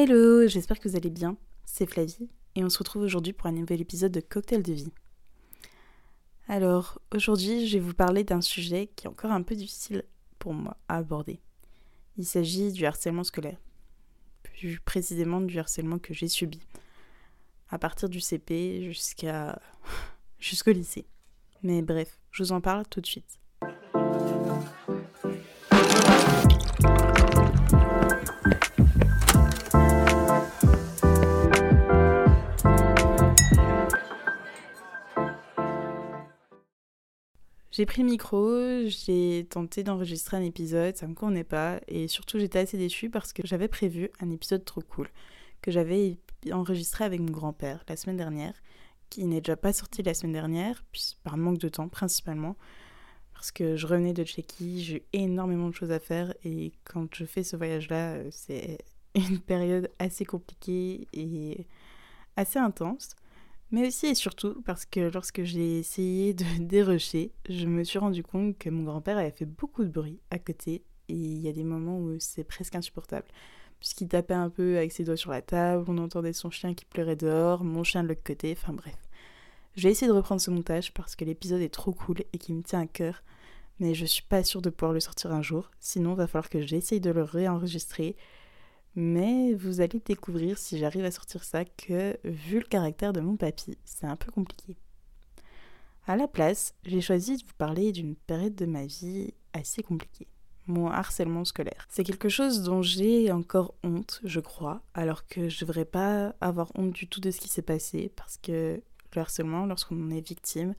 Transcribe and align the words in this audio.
Hello, 0.00 0.46
j'espère 0.46 0.78
que 0.78 0.88
vous 0.88 0.94
allez 0.94 1.10
bien. 1.10 1.36
C'est 1.64 1.84
Flavie 1.84 2.30
et 2.54 2.62
on 2.62 2.70
se 2.70 2.78
retrouve 2.78 3.02
aujourd'hui 3.02 3.32
pour 3.32 3.48
un 3.48 3.52
nouvel 3.52 3.80
épisode 3.80 4.12
de 4.12 4.20
Cocktail 4.20 4.62
de 4.62 4.72
vie. 4.72 4.92
Alors, 6.46 7.00
aujourd'hui, 7.12 7.66
je 7.66 7.78
vais 7.78 7.84
vous 7.84 7.94
parler 7.94 8.22
d'un 8.22 8.40
sujet 8.40 8.92
qui 8.94 9.06
est 9.06 9.10
encore 9.10 9.32
un 9.32 9.42
peu 9.42 9.56
difficile 9.56 10.04
pour 10.38 10.54
moi 10.54 10.76
à 10.86 10.98
aborder. 10.98 11.40
Il 12.16 12.24
s'agit 12.24 12.70
du 12.70 12.86
harcèlement 12.86 13.24
scolaire. 13.24 13.58
Plus 14.44 14.78
précisément 14.78 15.40
du 15.40 15.58
harcèlement 15.58 15.98
que 15.98 16.14
j'ai 16.14 16.28
subi 16.28 16.60
à 17.68 17.76
partir 17.76 18.08
du 18.08 18.20
CP 18.20 18.84
jusqu'à 18.84 19.60
jusqu'au 20.38 20.70
lycée. 20.70 21.06
Mais 21.64 21.82
bref, 21.82 22.20
je 22.30 22.44
vous 22.44 22.52
en 22.52 22.60
parle 22.60 22.86
tout 22.86 23.00
de 23.00 23.06
suite. 23.06 23.40
J'ai 37.78 37.86
pris 37.86 38.02
le 38.02 38.08
micro, 38.08 38.88
j'ai 38.88 39.46
tenté 39.48 39.84
d'enregistrer 39.84 40.36
un 40.36 40.42
épisode, 40.42 40.96
ça 40.96 41.06
me 41.06 41.14
convenait 41.14 41.44
pas, 41.44 41.78
et 41.86 42.08
surtout 42.08 42.40
j'étais 42.40 42.58
assez 42.58 42.76
déçue 42.76 43.08
parce 43.08 43.32
que 43.32 43.46
j'avais 43.46 43.68
prévu 43.68 44.10
un 44.18 44.30
épisode 44.30 44.64
trop 44.64 44.80
cool 44.80 45.08
que 45.62 45.70
j'avais 45.70 46.18
enregistré 46.50 47.04
avec 47.04 47.20
mon 47.20 47.30
grand-père 47.30 47.84
la 47.88 47.94
semaine 47.94 48.16
dernière, 48.16 48.54
qui 49.10 49.24
n'est 49.26 49.40
déjà 49.40 49.56
pas 49.56 49.72
sorti 49.72 50.02
la 50.02 50.12
semaine 50.12 50.32
dernière, 50.32 50.82
par 51.22 51.36
manque 51.36 51.58
de 51.58 51.68
temps 51.68 51.88
principalement, 51.88 52.56
parce 53.32 53.52
que 53.52 53.76
je 53.76 53.86
revenais 53.86 54.12
de 54.12 54.24
Tchéquie, 54.24 54.82
j'ai 54.82 55.06
énormément 55.12 55.68
de 55.68 55.74
choses 55.76 55.92
à 55.92 56.00
faire, 56.00 56.34
et 56.42 56.72
quand 56.82 57.14
je 57.14 57.26
fais 57.26 57.44
ce 57.44 57.54
voyage-là, 57.54 58.14
euh, 58.14 58.28
c'est 58.32 58.78
une 59.14 59.38
période 59.38 59.88
assez 60.00 60.24
compliquée 60.24 61.06
et 61.12 61.64
assez 62.34 62.58
intense. 62.58 63.10
Mais 63.70 63.86
aussi 63.86 64.06
et 64.06 64.14
surtout 64.14 64.62
parce 64.62 64.86
que 64.86 65.00
lorsque 65.12 65.42
j'ai 65.42 65.78
essayé 65.78 66.32
de 66.32 66.44
dérocher, 66.60 67.32
je 67.48 67.66
me 67.66 67.84
suis 67.84 67.98
rendu 67.98 68.22
compte 68.22 68.56
que 68.56 68.70
mon 68.70 68.84
grand-père 68.84 69.18
avait 69.18 69.30
fait 69.30 69.44
beaucoup 69.44 69.84
de 69.84 69.90
bruit 69.90 70.20
à 70.30 70.38
côté 70.38 70.82
et 71.08 71.14
il 71.14 71.38
y 71.38 71.48
a 71.48 71.52
des 71.52 71.64
moments 71.64 71.98
où 71.98 72.16
c'est 72.18 72.44
presque 72.44 72.74
insupportable. 72.74 73.26
Puisqu'il 73.78 74.08
tapait 74.08 74.34
un 74.34 74.50
peu 74.50 74.76
avec 74.76 74.92
ses 74.92 75.04
doigts 75.04 75.16
sur 75.16 75.30
la 75.30 75.42
table, 75.42 75.84
on 75.88 75.98
entendait 75.98 76.32
son 76.32 76.50
chien 76.50 76.74
qui 76.74 76.84
pleurait 76.84 77.16
dehors, 77.16 77.62
mon 77.62 77.84
chien 77.84 78.02
de 78.02 78.08
l'autre 78.08 78.24
côté, 78.24 78.56
enfin 78.58 78.72
bref. 78.72 78.96
J'ai 79.76 79.90
essayé 79.90 80.10
de 80.10 80.16
reprendre 80.16 80.40
ce 80.40 80.50
montage 80.50 80.92
parce 80.92 81.14
que 81.14 81.24
l'épisode 81.24 81.60
est 81.60 81.68
trop 81.68 81.92
cool 81.92 82.24
et 82.32 82.38
qui 82.38 82.52
me 82.52 82.62
tient 82.62 82.80
à 82.80 82.86
cœur, 82.86 83.22
mais 83.78 83.94
je 83.94 84.06
suis 84.06 84.24
pas 84.24 84.42
sûre 84.42 84.62
de 84.62 84.70
pouvoir 84.70 84.92
le 84.92 85.00
sortir 85.00 85.32
un 85.32 85.42
jour, 85.42 85.70
sinon 85.78 86.14
va 86.14 86.26
falloir 86.26 86.48
que 86.48 86.62
j'essaye 86.62 87.00
de 87.00 87.10
le 87.10 87.22
réenregistrer 87.22 88.16
mais 88.98 89.54
vous 89.54 89.80
allez 89.80 90.00
découvrir, 90.00 90.58
si 90.58 90.76
j'arrive 90.76 91.04
à 91.04 91.12
sortir 91.12 91.44
ça, 91.44 91.64
que 91.64 92.18
vu 92.24 92.58
le 92.58 92.64
caractère 92.64 93.12
de 93.12 93.20
mon 93.20 93.36
papy, 93.36 93.78
c'est 93.84 94.06
un 94.06 94.16
peu 94.16 94.32
compliqué. 94.32 94.76
À 96.08 96.16
la 96.16 96.26
place, 96.26 96.74
j'ai 96.84 97.00
choisi 97.00 97.36
de 97.36 97.44
vous 97.44 97.54
parler 97.56 97.92
d'une 97.92 98.16
période 98.16 98.56
de 98.56 98.66
ma 98.66 98.86
vie 98.86 99.34
assez 99.52 99.84
compliquée. 99.84 100.26
Mon 100.66 100.88
harcèlement 100.88 101.44
scolaire. 101.44 101.86
C'est 101.88 102.02
quelque 102.02 102.28
chose 102.28 102.64
dont 102.64 102.82
j'ai 102.82 103.30
encore 103.30 103.74
honte, 103.84 104.20
je 104.24 104.40
crois, 104.40 104.82
alors 104.94 105.28
que 105.28 105.48
je 105.48 105.60
devrais 105.64 105.84
pas 105.84 106.34
avoir 106.40 106.72
honte 106.74 106.90
du 106.90 107.06
tout 107.06 107.20
de 107.20 107.30
ce 107.30 107.38
qui 107.38 107.48
s'est 107.48 107.62
passé, 107.62 108.10
parce 108.16 108.36
que 108.38 108.82
le 109.14 109.20
harcèlement, 109.20 109.64
lorsqu'on 109.64 110.02
en 110.02 110.10
est 110.10 110.26
victime, 110.26 110.74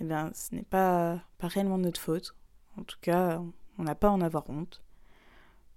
eh 0.00 0.04
bien, 0.04 0.30
ce 0.32 0.54
n'est 0.54 0.62
pas, 0.62 1.20
pas 1.38 1.48
réellement 1.48 1.78
notre 1.78 2.00
faute. 2.00 2.36
En 2.78 2.84
tout 2.84 2.98
cas, 3.00 3.42
on 3.78 3.82
n'a 3.82 3.96
pas 3.96 4.08
à 4.08 4.12
en 4.12 4.20
avoir 4.20 4.48
honte. 4.48 4.80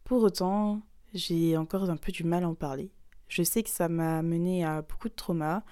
Pour 0.03 0.21
autant, 0.21 0.83
j'ai 1.15 1.57
encore 1.57 1.89
un 1.89 1.97
peu 1.97 2.11
du 2.11 2.23
mal 2.23 2.43
à 2.43 2.49
en 2.49 2.55
parler. 2.55 2.91
Je 3.27 3.41
sais 3.41 3.63
que 3.63 3.69
ça 3.69 3.89
m'a 3.89 4.21
mené 4.21 4.63
à 4.63 4.81
beaucoup 4.81 5.09
de 5.09 5.15
traumas 5.15 5.63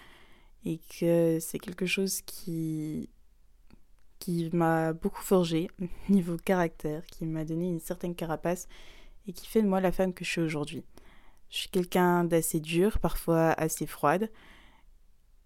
et 0.65 0.79
que 0.99 1.37
c'est 1.39 1.59
quelque 1.59 1.85
chose 1.85 2.21
qui 2.21 3.09
qui 4.19 4.49
m'a 4.53 4.93
beaucoup 4.93 5.21
forgé 5.21 5.69
niveau 6.09 6.37
caractère, 6.37 7.05
qui 7.07 7.25
m'a 7.25 7.43
donné 7.43 7.67
une 7.67 7.81
certaine 7.81 8.15
carapace 8.15 8.69
et 9.27 9.33
qui 9.33 9.47
fait 9.47 9.61
de 9.61 9.67
moi 9.67 9.81
la 9.81 9.91
femme 9.91 10.13
que 10.13 10.23
je 10.23 10.29
suis 10.29 10.41
aujourd'hui. 10.41 10.83
Je 11.49 11.57
suis 11.57 11.69
quelqu'un 11.69 12.23
d'assez 12.23 12.61
dur, 12.61 12.99
parfois 12.99 13.51
assez 13.51 13.85
froide, 13.85 14.31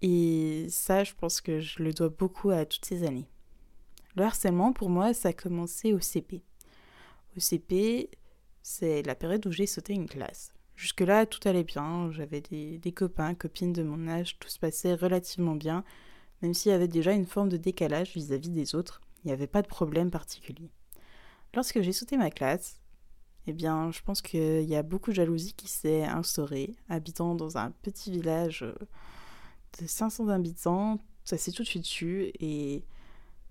et 0.01 0.67
ça, 0.69 1.03
je 1.03 1.13
pense 1.13 1.41
que 1.41 1.59
je 1.59 1.81
le 1.81 1.91
dois 1.91 2.09
beaucoup 2.09 2.51
à 2.51 2.65
toutes 2.65 2.85
ces 2.85 3.03
années. 3.03 3.27
Le 4.15 4.23
harcèlement, 4.23 4.73
pour 4.73 4.89
moi, 4.89 5.13
ça 5.13 5.29
a 5.29 5.33
commencé 5.33 5.93
au 5.93 5.99
CP. 5.99 6.43
Au 7.35 7.39
CP, 7.39 8.09
c'est 8.67 9.01
la 9.03 9.15
période 9.15 9.45
où 9.45 9.51
j'ai 9.51 9.65
sauté 9.65 9.93
une 9.93 10.09
classe. 10.09 10.53
Jusque-là, 10.75 11.25
tout 11.25 11.39
allait 11.47 11.63
bien, 11.63 12.11
j'avais 12.11 12.41
des, 12.41 12.91
copains, 12.91 13.33
copines 13.33 13.71
de 13.71 13.81
mon 13.81 14.09
âge, 14.09 14.37
tout 14.39 14.49
se 14.49 14.59
passait 14.59 14.93
relativement 14.93 15.55
bien, 15.55 15.85
même 16.41 16.53
s'il 16.53 16.73
y 16.73 16.75
avait 16.75 16.89
déjà 16.89 17.13
une 17.13 17.25
forme 17.25 17.47
de 17.47 17.55
décalage 17.55 18.13
vis-à-vis 18.13 18.49
des 18.49 18.75
autres, 18.75 19.01
il 19.23 19.27
n'y 19.27 19.33
avait 19.33 19.47
pas 19.47 19.61
de 19.61 19.67
problème 19.67 20.11
particulier. 20.11 20.69
Lorsque 21.55 21.81
j'ai 21.81 21.93
sauté 21.93 22.17
ma 22.17 22.29
classe, 22.29 22.81
eh 23.47 23.53
bien, 23.53 23.89
je 23.91 24.01
pense 24.01 24.21
qu'il 24.21 24.63
y 24.63 24.75
a 24.75 24.83
beaucoup 24.83 25.11
de 25.11 25.15
jalousie 25.15 25.53
qui 25.53 25.69
s'est 25.69 26.03
instaurée. 26.03 26.75
Habitant 26.89 27.35
dans 27.35 27.57
un 27.57 27.71
petit 27.71 28.11
village 28.11 28.65
de 29.79 29.87
500 29.87 30.27
habitants, 30.27 30.99
ça 31.23 31.37
s'est 31.37 31.53
tout 31.53 31.63
de 31.63 31.67
suite 31.67 31.85
su 31.85 32.31
et 32.41 32.83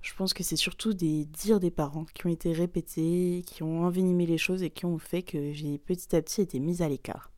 je 0.06 0.14
pense 0.14 0.32
que 0.34 0.44
c'est 0.44 0.56
surtout 0.56 0.94
des 0.94 1.24
dires 1.24 1.58
des 1.58 1.72
parents 1.72 2.04
qui 2.14 2.26
ont 2.26 2.30
été 2.30 2.52
répétés, 2.52 3.42
qui 3.44 3.64
ont 3.64 3.82
envenimé 3.84 4.24
les 4.24 4.38
choses 4.38 4.62
et 4.62 4.70
qui 4.70 4.86
ont 4.86 4.98
fait 4.98 5.22
que 5.22 5.52
j'ai 5.52 5.78
petit 5.78 6.14
à 6.14 6.22
petit 6.22 6.42
été 6.42 6.60
mise 6.60 6.80
à 6.80 6.88
l'écart. 6.88 7.32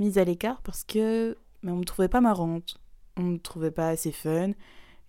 Mise 0.00 0.18
à 0.18 0.24
l'écart 0.24 0.60
parce 0.62 0.82
que 0.82 1.36
mais 1.62 1.70
on 1.70 1.76
me 1.76 1.84
trouvait 1.84 2.08
pas 2.08 2.20
marrante, 2.20 2.80
on 3.16 3.22
me 3.22 3.38
trouvait 3.38 3.70
pas 3.70 3.90
assez 3.90 4.12
fun, 4.12 4.52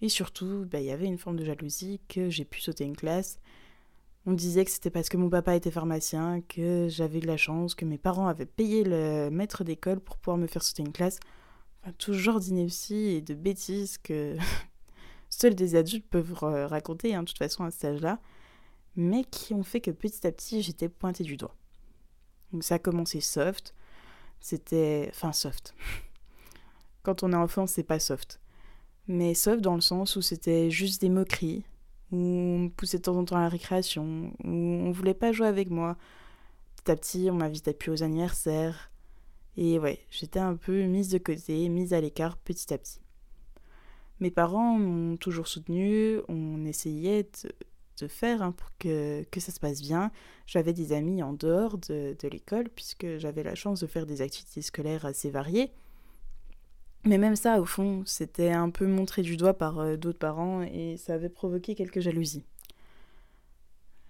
et 0.02 0.09
surtout, 0.09 0.66
bah, 0.69 0.80
il 0.80 0.85
y 0.85 0.91
avait 0.91 1.07
une 1.07 1.18
forme 1.18 1.38
de 1.38 1.46
jalousie 1.46 2.02
que 2.07 2.30
j'ai 2.30 2.46
pu 2.46 2.62
sauter 2.62 2.84
une 2.86 2.96
classe. 2.96 3.40
On 4.25 4.34
disait 4.34 4.66
que 4.66 4.72
c'était 4.72 4.90
parce 4.90 5.09
que 5.09 5.18
mon 5.18 5.30
papa 5.30 5.56
était 5.56 5.72
pharmacien, 5.72 6.41
que 6.41 6.88
j'avais 6.88 7.19
de 7.19 7.28
la 7.28 7.38
chance, 7.38 7.75
que 7.75 7.86
mes 7.86 7.97
parents 7.97 8.28
avaient 8.28 8.46
payé 8.46 8.84
le 8.84 9.30
maître 9.30 9.63
d'école 9.63 10.00
pour 10.00 10.18
pouvoir 10.18 10.38
me 10.38 10.47
faire 10.47 10.63
sauter 10.63 10.84
une 10.84 10.91
classe. 10.91 11.19
Enfin, 11.81 11.94
tout 11.97 12.13
genre 12.13 12.40
d'inepties 12.40 13.09
et 13.09 13.22
de 13.22 13.34
bêtises 13.34 13.97
que, 13.97 14.38
seuls 15.30 15.56
des 15.56 15.76
adultes 15.76 16.08
peuvent 16.10 16.34
raconter, 16.34 17.16
hein, 17.16 17.24
de 17.24 17.28
toute 17.28 17.38
façon, 17.38 17.64
à 17.64 17.72
cet 17.72 17.86
âge-là, 17.86 18.20
mais 18.96 19.24
qui 19.24 19.54
ont 19.54 19.64
fait 19.64 19.82
que 19.82 19.92
petit 19.92 20.26
à 20.28 20.32
petit, 20.32 20.62
j'étais 20.62 20.90
pointée 20.90 21.24
du 21.24 21.38
doigt. 21.38 21.56
Donc 22.52 22.64
ça 22.64 22.76
a 22.76 22.80
commencé 22.80 23.22
soft, 23.22 23.76
c'était... 24.40 25.08
Enfin, 25.12 25.32
soft. 25.34 25.76
Quand 27.04 27.24
on 27.24 27.32
est 27.32 27.38
enfant, 27.38 27.68
c'est 27.68 27.84
pas 27.84 28.00
soft. 28.00 28.40
Mais 29.08 29.34
soft 29.34 29.62
dans 29.62 29.76
le 29.76 29.82
sens 29.82 30.16
où 30.16 30.22
c'était 30.22 30.70
juste 30.70 31.02
des 31.02 31.10
moqueries, 31.10 31.64
où 32.12 32.18
on 32.18 32.60
me 32.60 32.70
poussait 32.70 32.98
de 32.98 33.04
temps 33.04 33.18
en 33.18 33.26
temps 33.26 33.38
à 33.38 33.42
la 33.42 33.50
récréation, 33.50 34.34
où 34.44 34.50
on 34.50 34.92
voulait 34.92 35.14
pas 35.14 35.32
jouer 35.32 35.48
avec 35.48 35.70
moi. 35.70 35.98
Petit 36.76 36.92
à 36.92 36.96
petit, 36.96 37.30
on 37.32 37.36
m'invitait 37.36 37.74
plus 37.74 37.92
aux 37.92 38.04
anniversaires. 38.04 38.92
Et 39.58 39.80
ouais, 39.80 40.00
j'étais 40.10 40.40
un 40.40 40.56
peu 40.56 40.84
mise 40.84 41.10
de 41.10 41.18
côté, 41.18 41.68
mise 41.70 41.94
à 41.94 42.02
l'écart 42.02 42.38
petit 42.38 42.74
à 42.74 42.78
petit. 42.78 43.00
Mes 44.19 44.31
parents 44.31 44.78
m'ont 44.78 45.16
toujours 45.18 45.47
soutenue, 45.47 46.19
on 46.28 46.66
essayait 46.66 47.30
de, 48.00 48.07
faire 48.07 48.41
hein, 48.41 48.52
pour 48.52 48.69
que, 48.78 49.24
que, 49.31 49.40
ça 49.40 49.52
se 49.52 49.59
passe 49.59 49.81
bien. 49.81 50.12
J'avais 50.46 50.74
des 50.74 50.94
amis 50.94 51.24
en 51.24 51.34
dehors 51.34 51.78
de, 51.78 52.16
l'école, 52.30 52.69
puisque 52.69 53.18
j'avais 53.18 53.44
la 53.44 53.56
chance 53.56 53.80
de 53.81 53.88
faire 53.88 54.06
des 54.06 54.22
activités 54.22 54.62
scolaires 54.62 55.06
assez 55.06 55.30
variées. 55.30 55.72
Mais 57.06 57.18
même 57.18 57.38
ça, 57.38 57.62
au 57.62 57.66
fond, 57.66 58.03
c'était 58.06 58.52
un 58.52 58.69
peu 58.69 58.85
montré 58.85 59.22
du 59.22 59.38
doigt 59.38 59.53
par 59.53 59.80
euh, 59.80 59.96
d'autres 59.96 60.19
parents 60.19 60.62
et 60.63 60.97
ça 60.97 61.13
avait 61.13 61.30
provoqué 61.30 61.74
quelques 61.74 62.01
jalousies. 62.01 62.44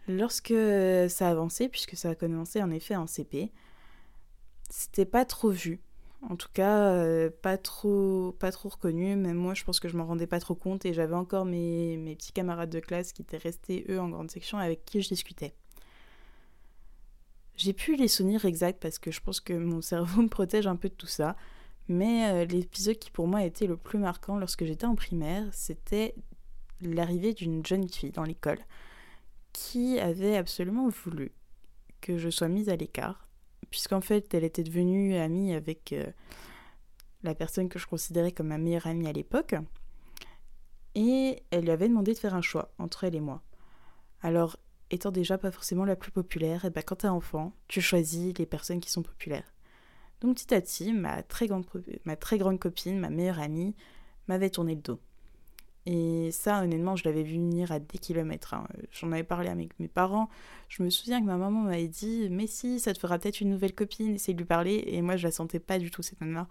Lorsque 0.07 0.55
ça 1.09 1.27
a 1.27 1.31
avancé, 1.31 1.69
puisque 1.69 1.95
ça 1.95 2.09
a 2.09 2.15
commencé 2.15 2.63
en 2.63 2.71
effet 2.71 2.95
en 2.95 3.05
CP, 3.05 3.51
c'était 4.71 5.05
pas 5.05 5.23
trop 5.23 5.51
vu 5.51 5.81
en 6.21 6.36
tout 6.36 6.50
cas, 6.54 6.92
euh, 6.94 7.30
pas 7.42 7.57
trop 7.57 8.33
pas 8.39 8.51
trop 8.51 8.69
reconnu. 8.69 9.16
Même 9.16 9.38
moi, 9.38 9.54
je 9.54 9.63
pense 9.63 9.80
que 9.80 9.88
je 9.88 9.98
m'en 9.98 10.06
rendais 10.06 10.27
pas 10.27 10.39
trop 10.39 10.56
compte 10.56 10.86
et 10.86 10.94
j'avais 10.94 11.16
encore 11.16 11.45
mes, 11.45 11.98
mes 11.98 12.16
petits 12.16 12.33
camarades 12.33 12.69
de 12.69 12.80
classe 12.80 13.13
qui 13.13 13.21
étaient 13.21 13.38
restés, 13.38 13.86
eux, 13.89 14.00
en 14.00 14.10
grande 14.10 14.31
section 14.31 14.57
avec 14.57 14.86
qui 14.86 15.01
je 15.01 15.10
discutais. 15.10 15.54
J'ai 17.56 17.74
plus 17.74 17.95
les 17.95 18.07
souvenirs 18.07 18.45
exacts 18.45 18.81
parce 18.81 19.00
que 19.00 19.12
je 19.12 19.21
pense 19.21 19.39
que 19.39 19.54
mon 19.54 19.81
cerveau 19.81 20.21
me 20.21 20.30
protège 20.30 20.68
un 20.68 20.75
peu 20.75 20.89
de 20.89 20.94
tout 20.94 21.07
ça. 21.07 21.36
Mais 21.88 22.30
euh, 22.30 22.45
l'épisode 22.45 23.00
qui 23.00 23.12
pour 23.12 23.27
moi 23.27 23.39
a 23.39 23.45
été 23.45 23.65
le 23.65 23.77
plus 23.77 23.98
marquant 23.98 24.38
lorsque 24.38 24.65
j'étais 24.65 24.86
en 24.86 24.95
primaire, 24.95 25.48
c'était 25.54 26.13
l'arrivée 26.81 27.33
d'une 27.33 27.65
jeune 27.65 27.89
fille 27.89 28.12
dans 28.12 28.24
l'école 28.24 28.60
qui 29.54 30.00
avait 30.00 30.38
absolument 30.38 30.89
voulu 30.89 31.31
que 32.01 32.18
je 32.18 32.30
sois 32.30 32.48
mise 32.48 32.69
à 32.69 32.75
l'écart 32.75 33.28
puisqu'en 33.69 34.01
fait, 34.01 34.33
elle 34.33 34.44
était 34.44 34.63
devenue 34.63 35.16
amie 35.16 35.54
avec 35.54 35.94
euh, 35.94 36.06
la 37.24 37.36
personne 37.36 37.69
que 37.69 37.80
je 37.80 37.88
considérais 37.88 38.31
comme 38.31 38.48
ma 38.48 38.57
meilleure 38.57 38.88
amie 38.88 39.07
à 39.07 39.13
l'époque. 39.13 39.56
Et 40.95 41.44
elle 41.51 41.63
lui 41.63 41.71
avait 41.71 41.88
demandé 41.88 42.13
de 42.13 42.18
faire 42.18 42.36
un 42.36 42.42
choix 42.42 42.74
entre 42.77 43.04
elle 43.04 43.16
et 43.16 43.21
moi. 43.21 43.42
Alors, 44.21 44.57
étant 44.92 45.12
déjà 45.12 45.38
pas 45.38 45.51
forcément 45.51 45.86
la 45.86 45.95
plus 45.95 46.12
populaire, 46.12 46.66
et 46.66 46.68
eh 46.68 46.71
ben 46.71 46.83
quand 46.83 46.98
t'es 46.98 47.07
enfant, 47.07 47.54
tu 47.68 47.81
choisis 47.81 48.38
les 48.38 48.45
personnes 48.45 48.80
qui 48.80 48.89
sont 48.89 49.04
populaires. 49.04 49.54
Donc 50.22 50.36
petit 50.36 50.54
à 50.54 50.62
petit, 50.62 50.92
ma 50.92 51.22
grande, 51.22 51.65
ma 52.06 52.15
très 52.15 52.38
grande 52.38 52.60
copine, 52.60 53.00
ma 53.00 53.10
meilleure 53.10 53.39
amie, 53.39 53.75
m'avait 54.27 54.50
tourné 54.50 54.75
le 54.75 54.81
dos. 54.81 55.00
Et 55.85 56.29
ça, 56.31 56.61
honnêtement, 56.61 56.95
je 56.95 57.03
l'avais 57.05 57.23
vu 57.23 57.35
venir 57.35 57.71
à 57.71 57.79
des 57.79 57.97
kilomètres. 57.97 58.53
Hein. 58.53 58.67
J'en 58.91 59.11
avais 59.11 59.23
parlé 59.23 59.49
avec 59.49 59.79
mes 59.79 59.87
parents. 59.87 60.29
Je 60.67 60.83
me 60.83 60.89
souviens 60.89 61.19
que 61.21 61.25
ma 61.25 61.37
maman 61.37 61.61
m'avait 61.61 61.87
dit 61.87 62.27
Mais 62.29 62.47
si, 62.47 62.79
ça 62.79 62.93
te 62.93 62.99
fera 62.99 63.17
peut-être 63.17 63.41
une 63.41 63.49
nouvelle 63.49 63.73
copine, 63.73 64.15
essaye 64.15 64.35
de 64.35 64.39
lui 64.39 64.45
parler. 64.47 64.83
Et 64.87 65.01
moi, 65.01 65.15
je 65.15 65.23
la 65.25 65.31
sentais 65.31 65.59
pas 65.59 65.79
du 65.79 65.89
tout, 65.89 66.03
cette 66.03 66.21
nana. 66.21 66.47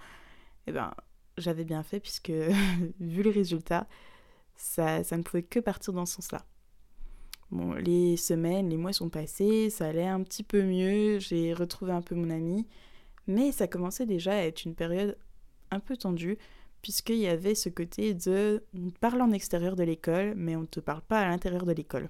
Et 0.67 0.71
eh 0.71 0.73
ben, 0.73 0.93
j'avais 1.37 1.65
bien 1.65 1.83
fait, 1.83 2.01
puisque 2.01 2.31
vu 3.01 3.23
les 3.23 3.31
résultats, 3.31 3.87
ça, 4.57 5.05
ça 5.05 5.17
ne 5.17 5.23
pouvait 5.23 5.43
que 5.43 5.61
partir 5.61 5.93
dans 5.93 6.07
ce 6.07 6.17
sens-là. 6.17 6.45
Bon, 7.51 7.73
les 7.73 8.17
semaines, 8.19 8.69
les 8.69 8.77
mois 8.77 8.93
sont 8.93 9.09
passés, 9.09 9.71
ça 9.71 9.87
allait 9.87 10.07
un 10.07 10.23
petit 10.23 10.43
peu 10.43 10.63
mieux, 10.63 11.19
j'ai 11.19 11.55
retrouvé 11.55 11.93
un 11.93 12.03
peu 12.03 12.15
mon 12.15 12.29
ami, 12.29 12.67
mais 13.27 13.53
ça 13.53 13.67
commençait 13.67 14.05
déjà 14.05 14.33
à 14.33 14.43
être 14.43 14.65
une 14.65 14.75
période 14.75 15.17
un 15.71 15.81
peu 15.81 15.97
tendue, 15.97 16.37
puisqu'il 16.83 17.19
y 17.19 17.27
avait 17.27 17.55
ce 17.55 17.69
côté 17.69 18.15
de 18.15 18.65
on 18.75 18.91
te 18.91 18.99
parle 18.99 19.21
en 19.21 19.33
extérieur 19.33 19.77
de 19.77 19.83
l'école, 19.83 20.35
mais 20.37 20.57
on 20.57 20.63
ne 20.63 20.67
te 20.67 20.81
parle 20.81 21.03
pas 21.03 21.21
à 21.21 21.29
l'intérieur 21.29 21.65
de 21.65 21.73
l'école. 21.73 22.09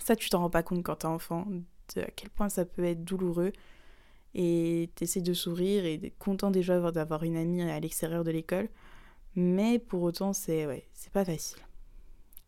Ça, 0.00 0.16
tu 0.16 0.28
t'en 0.28 0.40
rends 0.40 0.50
pas 0.50 0.62
compte 0.62 0.82
quand 0.82 0.96
t'es 0.96 1.06
enfant, 1.06 1.46
de 1.94 2.00
à 2.00 2.10
quel 2.16 2.30
point 2.30 2.48
ça 2.48 2.64
peut 2.64 2.84
être 2.84 3.04
douloureux, 3.04 3.52
et 4.34 4.90
t'essaies 4.96 5.20
de 5.20 5.34
sourire 5.34 5.84
et 5.84 5.96
d'être 5.96 6.18
content 6.18 6.50
déjà 6.50 6.90
d'avoir 6.90 7.22
une 7.22 7.36
amie 7.36 7.62
à 7.62 7.78
l'extérieur 7.78 8.24
de 8.24 8.30
l'école, 8.30 8.68
mais 9.36 9.78
pour 9.78 10.02
autant, 10.02 10.32
c'est 10.32 10.66
ouais, 10.66 10.86
c'est 10.92 11.12
pas 11.12 11.24
facile. 11.24 11.58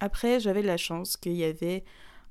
Après, 0.00 0.40
j'avais 0.40 0.62
de 0.62 0.66
la 0.66 0.76
chance 0.76 1.16
qu'il 1.16 1.36
y 1.36 1.44
avait 1.44 1.84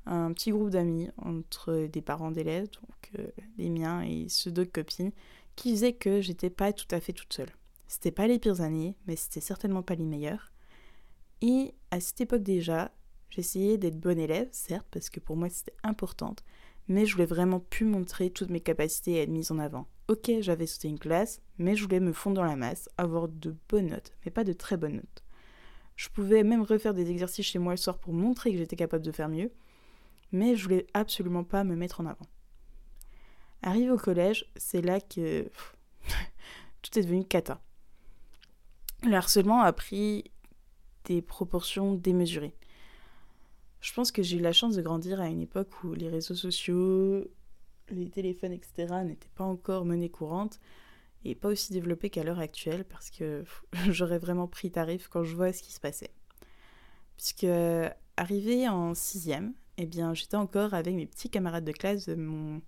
un 0.05 0.33
petit 0.33 0.51
groupe 0.51 0.69
d'amis 0.69 1.09
entre 1.17 1.87
des 1.87 2.01
parents 2.01 2.31
d'élèves, 2.31 2.69
donc 2.69 3.19
euh, 3.19 3.27
les 3.57 3.69
miens 3.69 4.01
et 4.03 4.27
ceux 4.29 4.51
d'autres 4.51 4.71
copines, 4.71 5.11
qui 5.55 5.71
faisaient 5.71 5.93
que 5.93 6.21
j'étais 6.21 6.49
pas 6.49 6.73
tout 6.73 6.87
à 6.91 6.99
fait 6.99 7.13
toute 7.13 7.33
seule. 7.33 7.51
C'était 7.87 8.11
pas 8.11 8.27
les 8.27 8.39
pires 8.39 8.61
années, 8.61 8.95
mais 9.07 9.15
c'était 9.15 9.41
certainement 9.41 9.83
pas 9.83 9.95
les 9.95 10.05
meilleures. 10.05 10.51
Et 11.41 11.73
à 11.91 11.99
cette 11.99 12.21
époque 12.21 12.43
déjà, 12.43 12.91
j'essayais 13.29 13.77
d'être 13.77 13.99
bonne 13.99 14.19
élève, 14.19 14.49
certes, 14.51 14.87
parce 14.91 15.09
que 15.09 15.19
pour 15.19 15.35
moi 15.35 15.49
c'était 15.49 15.75
importante, 15.83 16.43
mais 16.87 17.05
je 17.05 17.13
voulais 17.13 17.25
vraiment 17.25 17.59
plus 17.59 17.85
montrer 17.85 18.29
toutes 18.29 18.49
mes 18.49 18.61
capacités 18.61 19.19
à 19.19 19.23
être 19.23 19.29
mise 19.29 19.51
en 19.51 19.59
avant. 19.59 19.87
Ok, 20.07 20.31
j'avais 20.39 20.67
sauté 20.67 20.87
une 20.87 20.99
classe, 20.99 21.41
mais 21.57 21.75
je 21.75 21.83
voulais 21.83 21.99
me 21.99 22.13
fondre 22.13 22.37
dans 22.37 22.43
la 22.43 22.55
masse, 22.55 22.89
avoir 22.97 23.27
de 23.27 23.55
bonnes 23.69 23.87
notes, 23.87 24.13
mais 24.23 24.31
pas 24.31 24.43
de 24.43 24.53
très 24.53 24.77
bonnes 24.77 24.97
notes. 24.97 25.23
Je 25.95 26.09
pouvais 26.09 26.43
même 26.43 26.61
refaire 26.61 26.93
des 26.93 27.09
exercices 27.09 27.45
chez 27.45 27.59
moi 27.59 27.73
le 27.73 27.77
soir 27.77 27.97
pour 27.97 28.13
montrer 28.13 28.51
que 28.51 28.57
j'étais 28.57 28.75
capable 28.75 29.03
de 29.03 29.11
faire 29.11 29.29
mieux, 29.29 29.51
mais 30.31 30.55
je 30.55 30.63
voulais 30.63 30.87
absolument 30.93 31.43
pas 31.43 31.63
me 31.63 31.75
mettre 31.75 32.01
en 32.01 32.05
avant. 32.05 32.27
Arrivé 33.61 33.89
au 33.89 33.97
collège, 33.97 34.45
c'est 34.55 34.81
là 34.81 34.99
que 34.99 35.49
tout 36.81 36.99
est 36.99 37.03
devenu 37.03 37.25
cata. 37.25 37.61
Le 39.05 39.15
harcèlement 39.15 39.61
a 39.61 39.71
pris 39.71 40.23
des 41.03 41.21
proportions 41.21 41.93
démesurées. 41.93 42.55
Je 43.79 43.93
pense 43.93 44.11
que 44.11 44.23
j'ai 44.23 44.37
eu 44.37 44.41
la 44.41 44.51
chance 44.51 44.75
de 44.75 44.81
grandir 44.81 45.21
à 45.21 45.27
une 45.27 45.41
époque 45.41 45.83
où 45.83 45.93
les 45.93 46.09
réseaux 46.09 46.33
sociaux, 46.33 47.23
les 47.89 48.09
téléphones, 48.09 48.51
etc. 48.51 49.03
n'étaient 49.05 49.29
pas 49.35 49.43
encore 49.43 49.85
monnaie 49.85 50.09
courante 50.09 50.59
et 51.23 51.35
pas 51.35 51.49
aussi 51.49 51.71
développé 51.71 52.09
qu'à 52.09 52.23
l'heure 52.23 52.39
actuelle 52.39 52.83
parce 52.83 53.11
que 53.11 53.43
j'aurais 53.91 54.17
vraiment 54.17 54.47
pris 54.47 54.71
tarif 54.71 55.07
quand 55.07 55.23
je 55.23 55.35
vois 55.35 55.53
ce 55.53 55.61
qui 55.61 55.71
se 55.71 55.79
passait. 55.79 56.11
Puisque 57.15 57.47
arrivé 58.17 58.67
en 58.67 58.95
sixième, 58.95 59.53
eh 59.77 59.85
bien 59.85 60.15
j'étais 60.15 60.35
encore 60.35 60.73
avec 60.73 60.95
mes 60.95 61.05
petits 61.05 61.29
camarades 61.29 61.65
de 61.65 61.71
classe 61.71 62.07
de 62.07 62.15
mon, 62.15 62.59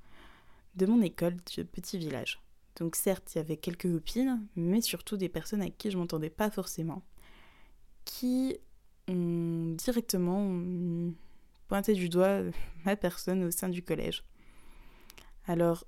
de 0.75 0.85
mon 0.85 1.01
école 1.01 1.35
de 1.57 1.63
petit 1.63 1.97
village. 1.97 2.39
Donc 2.79 2.95
certes, 2.95 3.33
il 3.33 3.39
y 3.39 3.41
avait 3.41 3.57
quelques 3.57 3.91
copines, 3.91 4.45
mais 4.55 4.81
surtout 4.81 5.17
des 5.17 5.29
personnes 5.29 5.61
avec 5.61 5.77
qui 5.77 5.89
je 5.89 5.97
m'entendais 5.97 6.29
pas 6.29 6.51
forcément, 6.51 7.03
qui 8.05 8.57
ont 9.07 9.73
directement 9.75 10.47
pointé 11.67 11.93
du 11.93 12.09
doigt 12.09 12.41
ma 12.85 12.95
personne 12.95 13.43
au 13.43 13.51
sein 13.51 13.69
du 13.69 13.81
collège. 13.81 14.23
Alors, 15.47 15.85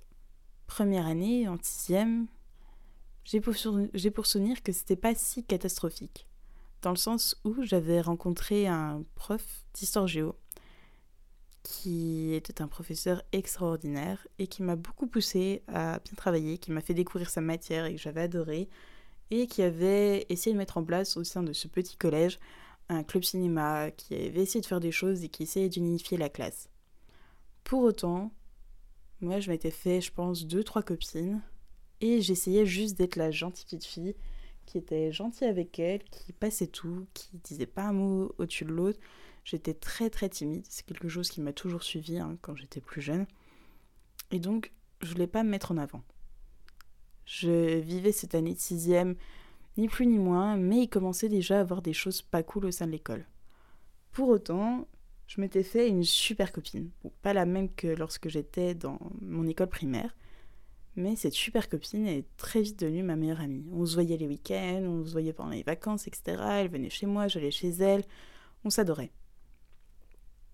première 0.66 1.06
année, 1.06 1.46
en 1.46 1.58
sixième, 1.62 2.26
j'ai 3.24 3.40
pour, 3.40 3.54
souvenir 4.26 4.62
que 4.62 4.72
c'était 4.72 4.96
pas 4.96 5.14
si 5.14 5.44
catastrophique, 5.44 6.26
dans 6.82 6.90
le 6.90 6.96
sens 6.96 7.40
où 7.44 7.62
j'avais 7.62 8.00
rencontré 8.00 8.66
un 8.66 9.04
prof 9.14 9.64
d'histoire 9.74 10.08
géo 10.08 10.34
qui 11.62 12.34
était 12.34 12.62
un 12.62 12.68
professeur 12.68 13.22
extraordinaire 13.32 14.26
et 14.38 14.46
qui 14.46 14.62
m'a 14.62 14.76
beaucoup 14.76 15.06
poussé 15.06 15.62
à 15.68 15.98
bien 15.98 16.14
travailler, 16.16 16.58
qui 16.58 16.70
m'a 16.70 16.80
fait 16.80 16.94
découvrir 16.94 17.28
sa 17.30 17.40
matière 17.40 17.86
et 17.86 17.94
que 17.94 18.00
j'avais 18.00 18.22
adoré, 18.22 18.68
et 19.30 19.46
qui 19.46 19.62
avait 19.62 20.26
essayé 20.28 20.52
de 20.52 20.58
mettre 20.58 20.78
en 20.78 20.84
place 20.84 21.16
au 21.16 21.24
sein 21.24 21.42
de 21.42 21.52
ce 21.52 21.68
petit 21.68 21.96
collège 21.96 22.38
un 22.88 23.04
club 23.04 23.22
cinéma, 23.22 23.90
qui 23.92 24.14
avait 24.14 24.42
essayé 24.42 24.60
de 24.60 24.66
faire 24.66 24.80
des 24.80 24.90
choses 24.90 25.22
et 25.22 25.28
qui 25.28 25.44
essayait 25.44 25.68
d'unifier 25.68 26.18
la 26.18 26.28
classe. 26.28 26.68
Pour 27.62 27.82
autant, 27.82 28.32
moi 29.20 29.38
je 29.38 29.50
m'étais 29.50 29.70
fait, 29.70 30.00
je 30.00 30.12
pense, 30.12 30.46
deux, 30.46 30.64
trois 30.64 30.82
copines, 30.82 31.40
et 32.00 32.20
j'essayais 32.20 32.66
juste 32.66 32.96
d'être 32.96 33.16
la 33.16 33.30
gentille 33.30 33.64
petite 33.64 33.84
fille 33.84 34.16
qui 34.66 34.78
était 34.78 35.12
gentille 35.12 35.48
avec 35.48 35.78
elle, 35.78 36.02
qui 36.04 36.32
passait 36.32 36.68
tout, 36.68 37.06
qui 37.12 37.28
disait 37.44 37.66
pas 37.66 37.84
un 37.84 37.92
mot 37.92 38.32
au-dessus 38.38 38.64
de 38.64 38.70
l'autre. 38.70 39.00
J'étais 39.44 39.74
très 39.74 40.10
très 40.10 40.28
timide, 40.28 40.64
c'est 40.68 40.84
quelque 40.84 41.08
chose 41.08 41.30
qui 41.30 41.40
m'a 41.40 41.52
toujours 41.52 41.82
suivi 41.82 42.18
hein, 42.18 42.36
quand 42.42 42.54
j'étais 42.54 42.80
plus 42.80 43.00
jeune. 43.00 43.26
Et 44.30 44.38
donc, 44.38 44.72
je 45.00 45.10
voulais 45.12 45.26
pas 45.26 45.42
me 45.42 45.50
mettre 45.50 45.72
en 45.72 45.78
avant. 45.78 46.02
Je 47.24 47.78
vivais 47.78 48.12
cette 48.12 48.34
année 48.34 48.54
de 48.54 48.58
sixième, 48.58 49.14
ni 49.76 49.88
plus 49.88 50.06
ni 50.06 50.18
moins, 50.18 50.56
mais 50.56 50.82
il 50.82 50.88
commençait 50.88 51.28
déjà 51.28 51.58
à 51.58 51.60
avoir 51.60 51.82
des 51.82 51.92
choses 51.92 52.22
pas 52.22 52.42
cool 52.42 52.66
au 52.66 52.70
sein 52.70 52.86
de 52.86 52.92
l'école. 52.92 53.24
Pour 54.12 54.28
autant, 54.28 54.86
je 55.26 55.40
m'étais 55.40 55.62
fait 55.62 55.88
une 55.88 56.02
super 56.02 56.52
copine. 56.52 56.90
pas 57.22 57.32
la 57.32 57.46
même 57.46 57.72
que 57.72 57.86
lorsque 57.86 58.28
j'étais 58.28 58.74
dans 58.74 58.98
mon 59.20 59.46
école 59.46 59.68
primaire, 59.68 60.14
mais 60.96 61.14
cette 61.14 61.34
super 61.34 61.68
copine 61.68 62.06
est 62.06 62.24
très 62.36 62.62
vite 62.62 62.80
devenue 62.80 63.04
ma 63.04 63.16
meilleure 63.16 63.40
amie. 63.40 63.64
On 63.72 63.86
se 63.86 63.94
voyait 63.94 64.16
les 64.16 64.26
week-ends, 64.26 64.82
on 64.82 65.04
se 65.06 65.12
voyait 65.12 65.32
pendant 65.32 65.50
les 65.50 65.62
vacances, 65.62 66.08
etc. 66.08 66.42
Elle 66.60 66.68
venait 66.68 66.90
chez 66.90 67.06
moi, 67.06 67.28
j'allais 67.28 67.52
chez 67.52 67.70
elle. 67.70 68.02
On 68.64 68.70
s'adorait. 68.70 69.12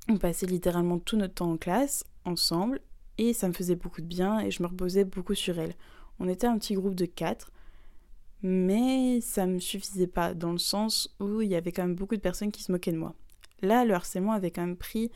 On 0.09 0.19
passait 0.19 0.47
littéralement 0.47 0.99
tout 0.99 1.17
notre 1.17 1.35
temps 1.35 1.51
en 1.51 1.57
classe, 1.57 2.05
ensemble, 2.25 2.81
et 3.19 3.33
ça 3.33 3.49
me 3.49 3.53
faisait 3.53 3.75
beaucoup 3.77 4.01
de 4.01 4.07
bien 4.07 4.41
et 4.41 4.51
je 4.51 4.63
me 4.63 4.69
reposais 4.69 5.05
beaucoup 5.05 5.35
sur 5.35 5.59
elle. 5.59 5.75
On 6.19 6.29
était 6.29 6.47
un 6.47 6.59
petit 6.59 6.75
groupe 6.75 6.95
de 6.95 7.07
quatre, 7.07 7.51
mais 8.43 9.21
ça 9.21 9.47
me 9.47 9.59
suffisait 9.59 10.07
pas, 10.07 10.35
dans 10.35 10.53
le 10.53 10.59
sens 10.59 11.15
où 11.19 11.41
il 11.41 11.49
y 11.49 11.57
avait 11.57 11.73
quand 11.73 11.83
même 11.83 11.97
beaucoup 11.97 12.17
de 12.17 12.21
personnes 12.21 12.53
qui 12.53 12.63
se 12.63 12.71
moquaient 12.71 12.93
de 12.93 12.99
moi. 12.99 13.15
Là, 13.63 13.85
le 13.85 13.95
harcèlement 13.95 14.33
avait 14.33 14.51
quand 14.51 14.63
même 14.65 14.77
pris 14.77 15.11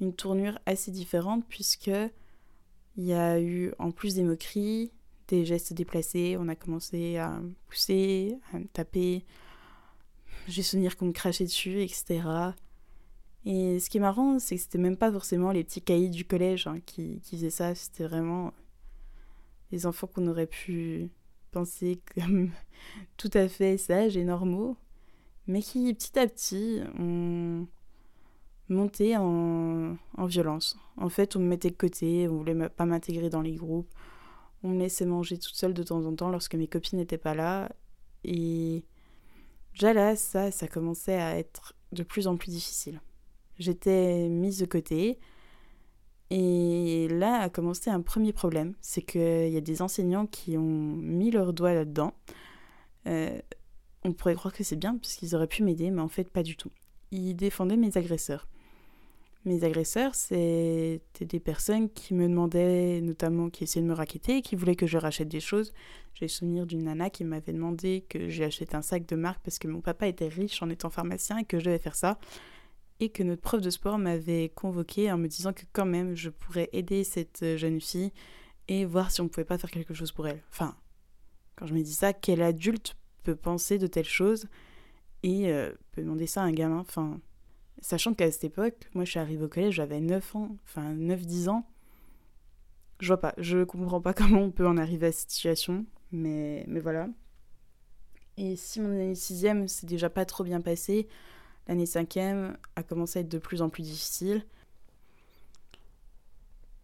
une 0.00 0.14
tournure 0.14 0.58
assez 0.64 0.90
différente 0.90 1.44
puisque 1.48 1.90
il 2.96 3.04
y 3.04 3.12
a 3.12 3.40
eu, 3.40 3.72
en 3.78 3.90
plus 3.90 4.14
des 4.14 4.22
moqueries, 4.22 4.90
des 5.28 5.44
gestes 5.44 5.72
déplacés. 5.72 6.36
On 6.38 6.48
a 6.48 6.56
commencé 6.56 7.16
à 7.18 7.40
me 7.40 7.52
pousser, 7.68 8.36
à 8.52 8.58
me 8.58 8.66
taper. 8.66 9.24
J'ai 10.48 10.62
souvenir 10.62 10.96
qu'on 10.96 11.06
me 11.06 11.12
crachait 11.12 11.44
dessus, 11.44 11.82
etc. 11.82 12.22
Et 13.44 13.78
ce 13.80 13.88
qui 13.88 13.96
est 13.98 14.00
marrant, 14.00 14.38
c'est 14.38 14.56
que 14.56 14.62
c'était 14.62 14.78
même 14.78 14.96
pas 14.96 15.10
forcément 15.10 15.50
les 15.50 15.64
petits 15.64 15.80
caïds 15.80 16.10
du 16.10 16.24
collège 16.24 16.66
hein, 16.66 16.78
qui, 16.84 17.20
faisaient 17.30 17.50
ça. 17.50 17.74
C'était 17.74 18.04
vraiment 18.04 18.52
les 19.70 19.86
enfants 19.86 20.06
qu'on 20.06 20.26
aurait 20.26 20.46
pu 20.46 21.10
penser 21.52 22.00
comme 22.14 22.50
tout 23.16 23.30
à 23.34 23.48
fait 23.48 23.78
sages 23.78 24.16
et 24.16 24.24
normaux, 24.24 24.76
mais 25.46 25.62
qui 25.62 25.92
petit 25.94 26.18
à 26.18 26.26
petit 26.26 26.80
ont 26.98 27.66
monter 28.70 29.16
en, 29.16 29.96
violence. 30.26 30.78
En 30.96 31.08
fait, 31.08 31.36
on 31.36 31.40
me 31.40 31.46
mettait 31.46 31.70
de 31.70 31.76
côté, 31.76 32.28
on 32.28 32.38
voulait 32.38 32.68
pas 32.68 32.86
m'intégrer 32.86 33.28
dans 33.28 33.42
les 33.42 33.54
groupes. 33.54 33.92
On 34.62 34.68
me 34.68 34.78
laissait 34.78 35.06
manger 35.06 35.38
toute 35.38 35.54
seule 35.54 35.74
de 35.74 35.82
temps 35.82 36.04
en 36.04 36.14
temps 36.14 36.30
lorsque 36.30 36.54
mes 36.54 36.68
copines 36.68 36.98
n'étaient 36.98 37.18
pas 37.18 37.34
là. 37.34 37.70
Et 38.24 38.84
déjà 39.72 39.92
là, 39.92 40.16
ça, 40.16 40.50
ça 40.50 40.68
commençait 40.68 41.20
à 41.20 41.38
être 41.38 41.74
de 41.92 42.02
plus 42.02 42.26
en 42.26 42.36
plus 42.36 42.50
difficile. 42.50 43.00
J'étais 43.60 44.28
mise 44.28 44.58
de 44.58 44.66
côté. 44.66 45.18
Et 46.30 47.08
là 47.10 47.40
a 47.40 47.48
commencé 47.50 47.90
un 47.90 48.00
premier 48.00 48.32
problème. 48.32 48.74
C'est 48.80 49.02
qu'il 49.02 49.50
y 49.50 49.56
a 49.56 49.60
des 49.60 49.82
enseignants 49.82 50.26
qui 50.26 50.56
ont 50.56 50.96
mis 50.96 51.30
leur 51.30 51.52
doigt 51.52 51.74
là-dedans. 51.74 52.14
Euh, 53.06 53.38
on 54.04 54.12
pourrait 54.12 54.34
croire 54.34 54.54
que 54.54 54.64
c'est 54.64 54.76
bien 54.76 54.96
puisqu'ils 54.96 55.34
auraient 55.36 55.46
pu 55.46 55.62
m'aider, 55.62 55.90
mais 55.90 56.00
en 56.00 56.08
fait 56.08 56.30
pas 56.30 56.42
du 56.42 56.56
tout. 56.56 56.70
Ils 57.12 57.34
défendaient 57.34 57.76
mes 57.76 57.96
agresseurs. 57.96 58.48
Mes 59.44 59.64
agresseurs, 59.64 60.14
c'était 60.14 61.24
des 61.24 61.40
personnes 61.40 61.88
qui 61.90 62.12
me 62.12 62.28
demandaient, 62.28 63.00
notamment 63.00 63.48
qui 63.48 63.64
essayaient 63.64 63.82
de 63.82 63.88
me 63.88 63.94
raqueter, 63.94 64.42
qui 64.42 64.54
voulaient 64.54 64.76
que 64.76 64.86
je 64.86 64.98
rachète 64.98 65.28
des 65.28 65.40
choses. 65.40 65.72
J'ai 66.14 66.28
souvenir 66.28 66.66
d'une 66.66 66.84
nana 66.84 67.08
qui 67.08 67.24
m'avait 67.24 67.52
demandé 67.52 68.04
que 68.08 68.28
j'achète 68.28 68.74
un 68.74 68.82
sac 68.82 69.06
de 69.06 69.16
marque 69.16 69.42
parce 69.42 69.58
que 69.58 69.66
mon 69.66 69.80
papa 69.80 70.06
était 70.08 70.28
riche 70.28 70.62
en 70.62 70.68
étant 70.68 70.90
pharmacien 70.90 71.38
et 71.38 71.44
que 71.44 71.58
je 71.58 71.64
devais 71.66 71.78
faire 71.78 71.96
ça. 71.96 72.18
Et 73.00 73.08
que 73.08 73.22
notre 73.22 73.42
prof 73.42 73.60
de 73.60 73.70
sport 73.70 73.98
m'avait 73.98 74.50
convoqué 74.50 75.10
en 75.10 75.18
me 75.18 75.26
disant 75.26 75.52
que 75.52 75.62
quand 75.72 75.86
même 75.86 76.14
je 76.14 76.30
pourrais 76.30 76.68
aider 76.72 77.02
cette 77.02 77.56
jeune 77.56 77.80
fille 77.80 78.12
et 78.68 78.84
voir 78.84 79.10
si 79.10 79.20
on 79.20 79.28
pouvait 79.28 79.44
pas 79.44 79.58
faire 79.58 79.70
quelque 79.70 79.94
chose 79.94 80.12
pour 80.12 80.28
elle. 80.28 80.42
Enfin, 80.50 80.76
Quand 81.56 81.66
je 81.66 81.74
me 81.74 81.82
dis 81.82 81.92
ça, 81.92 82.12
quel 82.12 82.40
adulte 82.40 82.96
peut 83.24 83.34
penser 83.34 83.78
de 83.78 83.86
telles 83.86 84.04
choses 84.04 84.46
et 85.22 85.52
euh, 85.52 85.72
peut 85.92 86.02
demander 86.02 86.26
ça 86.26 86.42
à 86.42 86.44
un 86.44 86.52
gamin? 86.52 86.78
Enfin, 86.78 87.20
sachant 87.80 88.14
qu'à 88.14 88.30
cette 88.30 88.44
époque, 88.44 88.88
moi 88.94 89.04
je 89.04 89.10
suis 89.10 89.18
arrivée 89.18 89.44
au 89.44 89.48
collège, 89.48 89.74
j'avais 89.74 90.00
9 90.00 90.36
ans, 90.36 90.56
enfin 90.64 90.94
9-10 90.94 91.48
ans. 91.48 91.66
Je 93.00 93.08
vois 93.08 93.20
pas, 93.20 93.34
je 93.38 93.64
comprends 93.64 94.00
pas 94.00 94.14
comment 94.14 94.40
on 94.42 94.50
peut 94.50 94.66
en 94.66 94.76
arriver 94.76 95.08
à 95.08 95.12
cette 95.12 95.30
situation, 95.30 95.84
mais, 96.12 96.64
mais 96.68 96.80
voilà. 96.80 97.08
Et 98.36 98.56
si 98.56 98.80
mon 98.80 98.90
année 98.90 99.14
6 99.14 99.46
c'est 99.66 99.86
déjà 99.86 100.08
pas 100.08 100.24
trop 100.24 100.44
bien 100.44 100.60
passé, 100.60 101.08
l'année 101.70 101.86
5 101.86 102.16
a 102.16 102.82
commencé 102.82 103.20
à 103.20 103.22
être 103.22 103.28
de 103.28 103.38
plus 103.38 103.62
en 103.62 103.70
plus 103.70 103.84
difficile. 103.84 104.44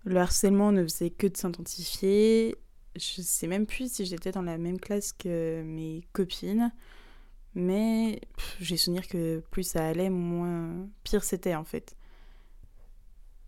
Le 0.05 0.17
harcèlement 0.19 0.71
ne 0.71 0.85
faisait 0.85 1.11
que 1.11 1.27
de 1.27 1.37
s'intensifier. 1.37 2.55
Je 2.95 3.21
sais 3.21 3.49
même 3.49 3.67
plus 3.67 3.93
si 3.93 4.07
j'étais 4.07 4.31
dans 4.31 4.43
la 4.43 4.59
même 4.59 4.79
classe 4.79 5.13
que 5.13 5.63
mes 5.65 6.07
copines. 6.13 6.73
Mais 7.57 8.21
j'ai 8.61 8.77
souvenir 8.77 9.09
que 9.09 9.41
plus 9.51 9.65
ça 9.65 9.85
allait, 9.85 10.09
moins 10.09 10.89
pire 11.03 11.25
c'était 11.25 11.57
en 11.57 11.65
fait. 11.65 11.97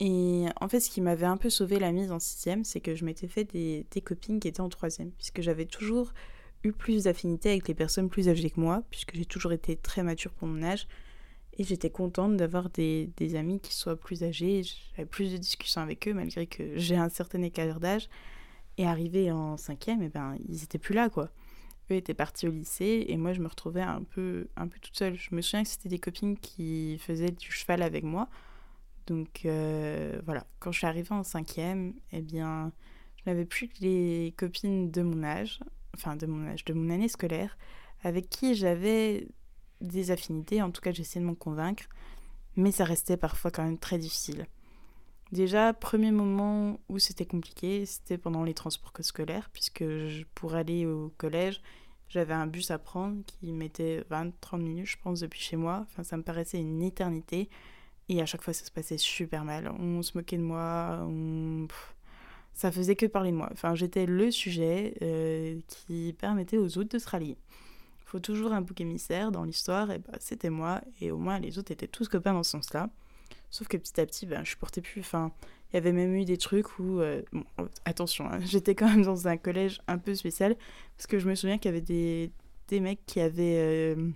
Et 0.01 0.47
en 0.61 0.69
fait, 0.69 0.81
ce 0.81 0.91
qui 0.91 1.01
m'avait 1.01 1.27
un 1.27 1.37
peu 1.37 1.51
sauvé 1.51 1.79
la 1.79 1.93
mise 1.93 2.11
en 2.11 2.19
sixième, 2.19 2.65
c'est 2.65 2.81
que 2.81 2.97
je 2.97 3.05
m'étais 3.05 3.29
fait 3.29 3.45
des, 3.45 3.87
des, 3.91 4.01
copines 4.01 4.41
qui 4.41 4.49
étaient 4.49 4.61
en 4.61 4.69
troisième, 4.69 5.11
puisque 5.11 5.41
j'avais 5.41 5.67
toujours 5.67 6.13
eu 6.65 6.73
plus 6.73 7.05
d'affinité 7.05 7.51
avec 7.51 7.69
les 7.69 7.75
personnes 7.75 8.09
plus 8.09 8.29
âgées 8.29 8.51
que 8.51 8.61
moi, 8.61 8.83
puisque 8.91 9.15
j'ai 9.15 9.25
toujours 9.25 9.53
été 9.53 9.77
très 9.77 10.03
mature 10.03 10.33
pour 10.33 10.49
mon 10.49 10.63
âge. 10.63 10.87
Et 11.59 11.65
j'étais 11.65 11.91
contente 11.91 12.37
d'avoir 12.37 12.71
des, 12.71 13.11
des, 13.17 13.35
amis 13.35 13.59
qui 13.59 13.75
soient 13.75 13.99
plus 13.99 14.23
âgés. 14.23 14.63
J'avais 14.63 15.07
plus 15.07 15.33
de 15.33 15.37
discussions 15.37 15.81
avec 15.81 16.07
eux, 16.07 16.15
malgré 16.15 16.47
que 16.47 16.79
j'ai 16.79 16.97
un 16.97 17.09
certain 17.09 17.43
écart 17.43 17.81
d'âge. 17.81 18.09
Et 18.77 18.87
arrivé 18.87 19.33
en 19.33 19.57
cinquième, 19.57 20.03
et 20.03 20.07
eh 20.07 20.09
ben, 20.09 20.37
ils 20.49 20.63
étaient 20.63 20.79
plus 20.79 20.95
là, 20.95 21.09
quoi. 21.09 21.31
Eux 21.91 21.97
étaient 21.97 22.15
partis 22.15 22.47
au 22.47 22.53
lycée, 22.53 23.07
et 23.09 23.17
moi, 23.17 23.33
je 23.33 23.41
me 23.41 23.49
retrouvais 23.49 23.83
un 23.83 24.05
peu, 24.05 24.47
un 24.57 24.69
peu 24.69 24.79
toute 24.79 24.97
seule. 24.97 25.17
Je 25.17 25.35
me 25.35 25.41
souviens 25.41 25.65
que 25.65 25.69
c'était 25.69 25.89
des 25.89 25.99
copines 25.99 26.39
qui 26.39 26.97
faisaient 26.99 27.33
du 27.33 27.51
cheval 27.51 27.83
avec 27.83 28.05
moi. 28.05 28.29
Donc, 29.09 29.41
euh, 29.47 30.21
voilà. 30.25 30.47
Quand 30.61 30.71
je 30.71 30.79
suis 30.79 30.87
arrivée 30.87 31.13
en 31.13 31.25
cinquième, 31.25 31.95
eh 32.13 32.21
bien, 32.21 32.73
je 33.17 33.31
n'avais 33.31 33.47
plus 33.47 33.69
que 33.69 33.81
les 33.81 34.33
copines 34.37 34.93
de 34.93 35.03
mon 35.03 35.25
âge, 35.25 35.59
enfin, 35.97 36.15
de 36.15 36.27
mon 36.27 36.47
âge, 36.47 36.65
de 36.65 36.73
mon 36.73 36.91
année 36.91 37.09
scolaire, 37.09 37.59
avec 38.05 38.29
qui 38.29 38.55
j'avais 38.55 39.27
des 39.81 40.11
affinités, 40.11 40.63
en 40.63 40.71
tout 40.71 40.81
cas 40.81 40.93
j'essayais 40.93 41.21
de 41.21 41.27
m'en 41.27 41.35
convaincre, 41.35 41.85
mais 42.57 42.73
ça 42.73 42.85
restait 42.85 43.17
parfois 43.17 43.51
quand 43.51 43.65
même 43.65 43.79
très 43.79 43.99
difficile. 43.99 44.47
Déjà, 45.33 45.75
premier 45.75 46.11
moment 46.11 46.81
où 46.89 46.99
c'était 46.99 47.27
compliqué, 47.27 47.85
c'était 47.85 48.17
pendant 48.17 48.45
les 48.45 48.55
transports 48.55 48.93
scolaires, 49.01 49.51
puisque 49.53 49.85
pour 50.35 50.55
aller 50.55 50.87
au 50.87 51.13
collège, 51.19 51.61
j'avais 52.09 52.33
un 52.33 52.47
bus 52.47 52.71
à 52.71 52.79
prendre 52.79 53.23
qui 53.27 53.53
mettait 53.53 54.03
20-30 54.11 54.59
minutes, 54.59 54.87
je 54.87 54.97
pense, 55.03 55.21
depuis 55.21 55.41
chez 55.41 55.57
moi. 55.57 55.87
Enfin, 55.91 56.03
ça 56.03 56.17
me 56.17 56.23
paraissait 56.23 56.59
une 56.59 56.83
éternité. 56.83 57.51
Et 58.09 58.23
à 58.23 58.27
chaque 58.27 58.43
fois, 58.43 58.55
ça 58.55 58.65
se 58.65 58.71
passait 58.71 58.97
super 58.97 59.45
mal. 59.45 59.71
On 59.79 60.01
se 60.01 60.17
moquait 60.17 60.39
de 60.39 60.43
moi, 60.43 61.01
on... 61.07 61.69
ça 62.55 62.73
faisait 62.73 62.97
que 62.97 63.05
parler 63.05 63.31
de 63.31 63.37
moi. 63.37 63.51
Enfin, 63.53 63.75
j'étais 63.75 64.07
le 64.07 64.31
sujet 64.31 64.95
euh, 65.03 65.61
qui 65.69 66.15
permettait 66.19 66.57
aux 66.57 66.79
autres 66.79 66.89
de 66.89 66.99
se 66.99 67.09
rallier 67.09 67.37
faut 68.09 68.21
toujours 68.21 68.53
un 68.53 68.63
bouc 68.63 68.81
émissaire 68.81 69.31
dans 69.31 69.45
l'histoire, 69.45 69.91
et 69.91 69.99
bah 69.99 70.15
c'était 70.19 70.49
moi, 70.49 70.81
et 71.01 71.11
au 71.11 71.19
moins 71.19 71.39
les 71.39 71.59
autres 71.59 71.73
étaient 71.73 71.87
tous 71.87 72.09
copains 72.09 72.33
dans 72.33 72.43
ce 72.43 72.53
sens-là. 72.53 72.89
Sauf 73.51 73.69
que 73.69 73.77
petit 73.77 74.01
à 74.01 74.07
petit, 74.07 74.27
ben, 74.27 74.45
je 74.45 74.51
supportais 74.51 74.81
plus. 74.81 75.01
Enfin, 75.01 75.33
il 75.71 75.75
y 75.75 75.77
avait 75.77 75.93
même 75.93 76.15
eu 76.15 76.25
des 76.25 76.39
trucs 76.39 76.79
où. 76.79 77.01
Euh, 77.01 77.23
attention, 77.85 78.27
hein, 78.31 78.41
j'étais 78.45 78.75
quand 78.75 78.89
même 78.89 79.03
dans 79.03 79.29
un 79.29 79.37
collège 79.37 79.81
un 79.89 79.99
peu 79.99 80.15
spécial, 80.15 80.57
parce 80.97 81.07
que 81.07 81.19
je 81.19 81.29
me 81.29 81.35
souviens 81.35 81.59
qu'il 81.59 81.71
y 81.71 81.75
avait 81.75 81.83
des, 81.83 82.31
des 82.69 82.81
mecs 82.81 83.05
qui 83.05 83.21
avaient 83.21 83.59
euh, 83.59 84.11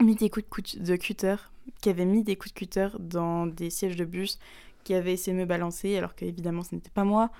mis 0.00 0.14
des 0.14 0.30
coups 0.30 0.76
de, 0.76 0.84
de 0.84 0.96
cutter, 0.96 1.36
qui 1.80 1.88
avaient 1.90 2.04
mis 2.04 2.22
des 2.22 2.36
coups 2.36 2.54
de 2.54 2.58
cutter 2.58 2.88
dans 3.00 3.46
des 3.46 3.70
sièges 3.70 3.96
de 3.96 4.04
bus, 4.04 4.38
qui 4.84 4.94
avaient 4.94 5.14
essayé 5.14 5.36
de 5.36 5.40
me 5.40 5.46
balancer, 5.46 5.96
alors 5.96 6.14
qu'évidemment 6.14 6.62
ce 6.62 6.74
n'était 6.74 6.90
pas 6.90 7.04
moi. 7.04 7.30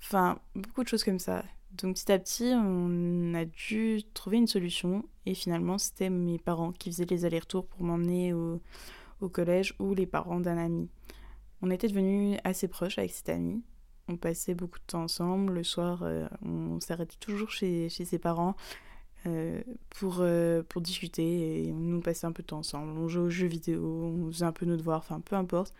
Enfin, 0.00 0.38
beaucoup 0.54 0.84
de 0.84 0.88
choses 0.88 1.04
comme 1.04 1.18
ça. 1.18 1.44
Donc 1.72 1.96
petit 1.96 2.10
à 2.10 2.18
petit, 2.18 2.52
on 2.54 3.34
a 3.34 3.44
dû 3.44 4.02
trouver 4.14 4.38
une 4.38 4.46
solution 4.46 5.04
et 5.26 5.34
finalement 5.34 5.78
c'était 5.78 6.10
mes 6.10 6.38
parents 6.38 6.72
qui 6.72 6.90
faisaient 6.90 7.04
les 7.04 7.24
allers-retours 7.24 7.66
pour 7.66 7.82
m'emmener 7.82 8.32
au, 8.32 8.60
collège 9.32 9.74
ou 9.78 9.94
les 9.94 10.06
parents 10.06 10.40
d'un 10.40 10.56
ami. 10.56 10.88
On 11.60 11.70
était 11.70 11.88
devenus 11.88 12.38
assez 12.44 12.68
proches 12.68 12.98
avec 12.98 13.10
cet 13.10 13.28
ami. 13.28 13.62
On 14.08 14.16
passait 14.16 14.54
beaucoup 14.54 14.78
de 14.78 14.84
temps 14.86 15.02
ensemble. 15.02 15.52
Le 15.52 15.64
soir, 15.64 16.02
euh, 16.02 16.26
on 16.42 16.80
s'arrêtait 16.80 17.18
toujours 17.20 17.50
chez, 17.50 17.88
chez 17.90 18.04
ses 18.04 18.18
parents 18.18 18.56
euh, 19.26 19.60
pour, 19.90 20.18
euh, 20.20 20.62
pour 20.62 20.80
discuter 20.80 21.66
et 21.66 21.72
on 21.72 21.78
nous 21.78 22.00
passait 22.00 22.26
un 22.26 22.32
peu 22.32 22.42
de 22.42 22.46
temps 22.48 22.58
ensemble. 22.58 22.96
On 22.96 23.08
jouait 23.08 23.24
aux 23.24 23.30
jeux 23.30 23.48
vidéo, 23.48 23.84
on 23.84 24.30
faisait 24.30 24.44
un 24.46 24.52
peu 24.52 24.64
nos 24.64 24.76
devoirs, 24.76 25.00
enfin 25.00 25.20
peu 25.20 25.36
importe. 25.36 25.74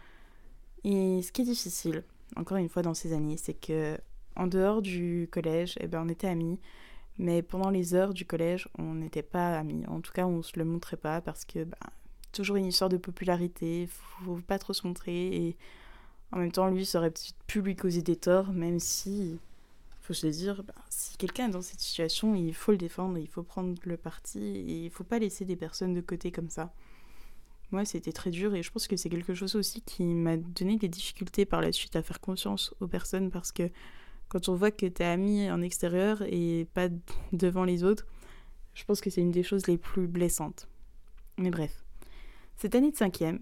Et 0.84 1.22
ce 1.22 1.32
qui 1.32 1.42
est 1.42 1.46
difficile, 1.46 2.04
encore 2.36 2.58
une 2.58 2.68
fois 2.68 2.82
dans 2.82 2.94
ces 2.94 3.12
années, 3.12 3.36
c'est 3.36 3.54
que 3.54 3.96
en 4.38 4.46
dehors 4.46 4.80
du 4.80 5.28
collège, 5.30 5.74
eh 5.80 5.86
ben, 5.86 6.02
on 6.06 6.08
était 6.08 6.28
amis. 6.28 6.58
Mais 7.18 7.42
pendant 7.42 7.70
les 7.70 7.94
heures 7.94 8.14
du 8.14 8.24
collège, 8.24 8.68
on 8.78 8.94
n'était 8.94 9.22
pas 9.22 9.58
amis. 9.58 9.84
En 9.88 10.00
tout 10.00 10.12
cas, 10.12 10.24
on 10.26 10.42
se 10.42 10.56
le 10.56 10.64
montrait 10.64 10.96
pas 10.96 11.20
parce 11.20 11.44
que 11.44 11.64
bah, 11.64 11.76
toujours 12.32 12.56
une 12.56 12.66
histoire 12.66 12.88
de 12.88 12.96
popularité, 12.96 13.88
faut 13.90 14.38
pas 14.46 14.58
trop 14.58 14.72
se 14.72 14.86
montrer. 14.86 15.26
Et 15.36 15.56
en 16.30 16.38
même 16.38 16.52
temps, 16.52 16.68
lui, 16.68 16.86
ça 16.86 16.98
aurait 16.98 17.10
peut-être 17.10 17.34
pu 17.48 17.60
lui 17.60 17.74
causer 17.74 18.02
des 18.02 18.14
torts, 18.14 18.52
même 18.52 18.78
si, 18.78 19.40
faut 20.02 20.14
se 20.14 20.26
le 20.26 20.32
dire, 20.32 20.62
bah, 20.62 20.74
si 20.88 21.16
quelqu'un 21.16 21.48
est 21.48 21.52
dans 21.52 21.60
cette 21.60 21.80
situation, 21.80 22.36
il 22.36 22.54
faut 22.54 22.70
le 22.70 22.78
défendre, 22.78 23.18
il 23.18 23.28
faut 23.28 23.42
prendre 23.42 23.74
le 23.84 23.96
parti 23.96 24.38
et 24.38 24.84
il 24.84 24.90
faut 24.90 25.04
pas 25.04 25.18
laisser 25.18 25.44
des 25.44 25.56
personnes 25.56 25.94
de 25.94 26.00
côté 26.00 26.30
comme 26.30 26.50
ça. 26.50 26.72
Moi, 27.72 27.84
c'était 27.84 28.12
très 28.12 28.30
dur 28.30 28.54
et 28.54 28.62
je 28.62 28.70
pense 28.70 28.86
que 28.86 28.96
c'est 28.96 29.10
quelque 29.10 29.34
chose 29.34 29.56
aussi 29.56 29.82
qui 29.82 30.04
m'a 30.04 30.36
donné 30.36 30.76
des 30.76 30.88
difficultés 30.88 31.44
par 31.44 31.60
la 31.60 31.72
suite 31.72 31.96
à 31.96 32.02
faire 32.02 32.20
confiance 32.20 32.72
aux 32.80 32.86
personnes 32.86 33.30
parce 33.30 33.52
que 33.52 33.70
quand 34.28 34.48
on 34.48 34.54
voit 34.54 34.70
que 34.70 34.86
t'es 34.86 35.04
ami 35.04 35.50
en 35.50 35.62
extérieur 35.62 36.22
et 36.22 36.66
pas 36.74 36.88
devant 37.32 37.64
les 37.64 37.84
autres, 37.84 38.06
je 38.74 38.84
pense 38.84 39.00
que 39.00 39.10
c'est 39.10 39.20
une 39.20 39.32
des 39.32 39.42
choses 39.42 39.66
les 39.66 39.78
plus 39.78 40.06
blessantes. 40.06 40.68
Mais 41.36 41.50
bref. 41.50 41.84
Cette 42.56 42.74
année 42.74 42.90
de 42.90 42.96
cinquième, 42.96 43.40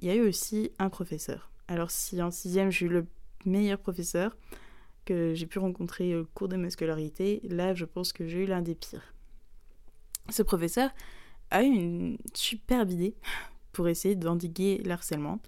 il 0.00 0.08
y 0.08 0.10
a 0.10 0.14
eu 0.14 0.26
aussi 0.26 0.70
un 0.78 0.88
professeur. 0.88 1.50
Alors 1.68 1.90
si 1.90 2.20
en 2.22 2.30
sixième 2.30 2.70
j'ai 2.70 2.86
eu 2.86 2.88
le 2.88 3.06
meilleur 3.44 3.78
professeur 3.78 4.36
que 5.04 5.34
j'ai 5.34 5.46
pu 5.46 5.58
rencontrer 5.58 6.16
au 6.16 6.24
cours 6.24 6.48
de 6.48 6.56
ma 6.56 6.70
scolarité, 6.70 7.40
là 7.44 7.74
je 7.74 7.84
pense 7.84 8.12
que 8.12 8.26
j'ai 8.26 8.44
eu 8.44 8.46
l'un 8.46 8.62
des 8.62 8.74
pires. 8.74 9.14
Ce 10.30 10.42
professeur 10.42 10.90
a 11.50 11.62
eu 11.62 11.66
une 11.66 12.18
superbe 12.32 12.90
idée 12.90 13.14
pour 13.72 13.88
essayer 13.88 14.14
d'endiguer 14.14 14.82
l'harcèlement. 14.84 15.40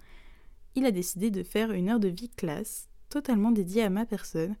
Il 0.75 0.85
a 0.85 0.91
décidé 0.91 1.31
de 1.31 1.43
faire 1.43 1.71
une 1.71 1.89
heure 1.89 1.99
de 1.99 2.07
vie 2.07 2.29
classe 2.29 2.87
totalement 3.09 3.51
dédiée 3.51 3.83
à 3.83 3.89
ma 3.89 4.05
personne 4.05 4.55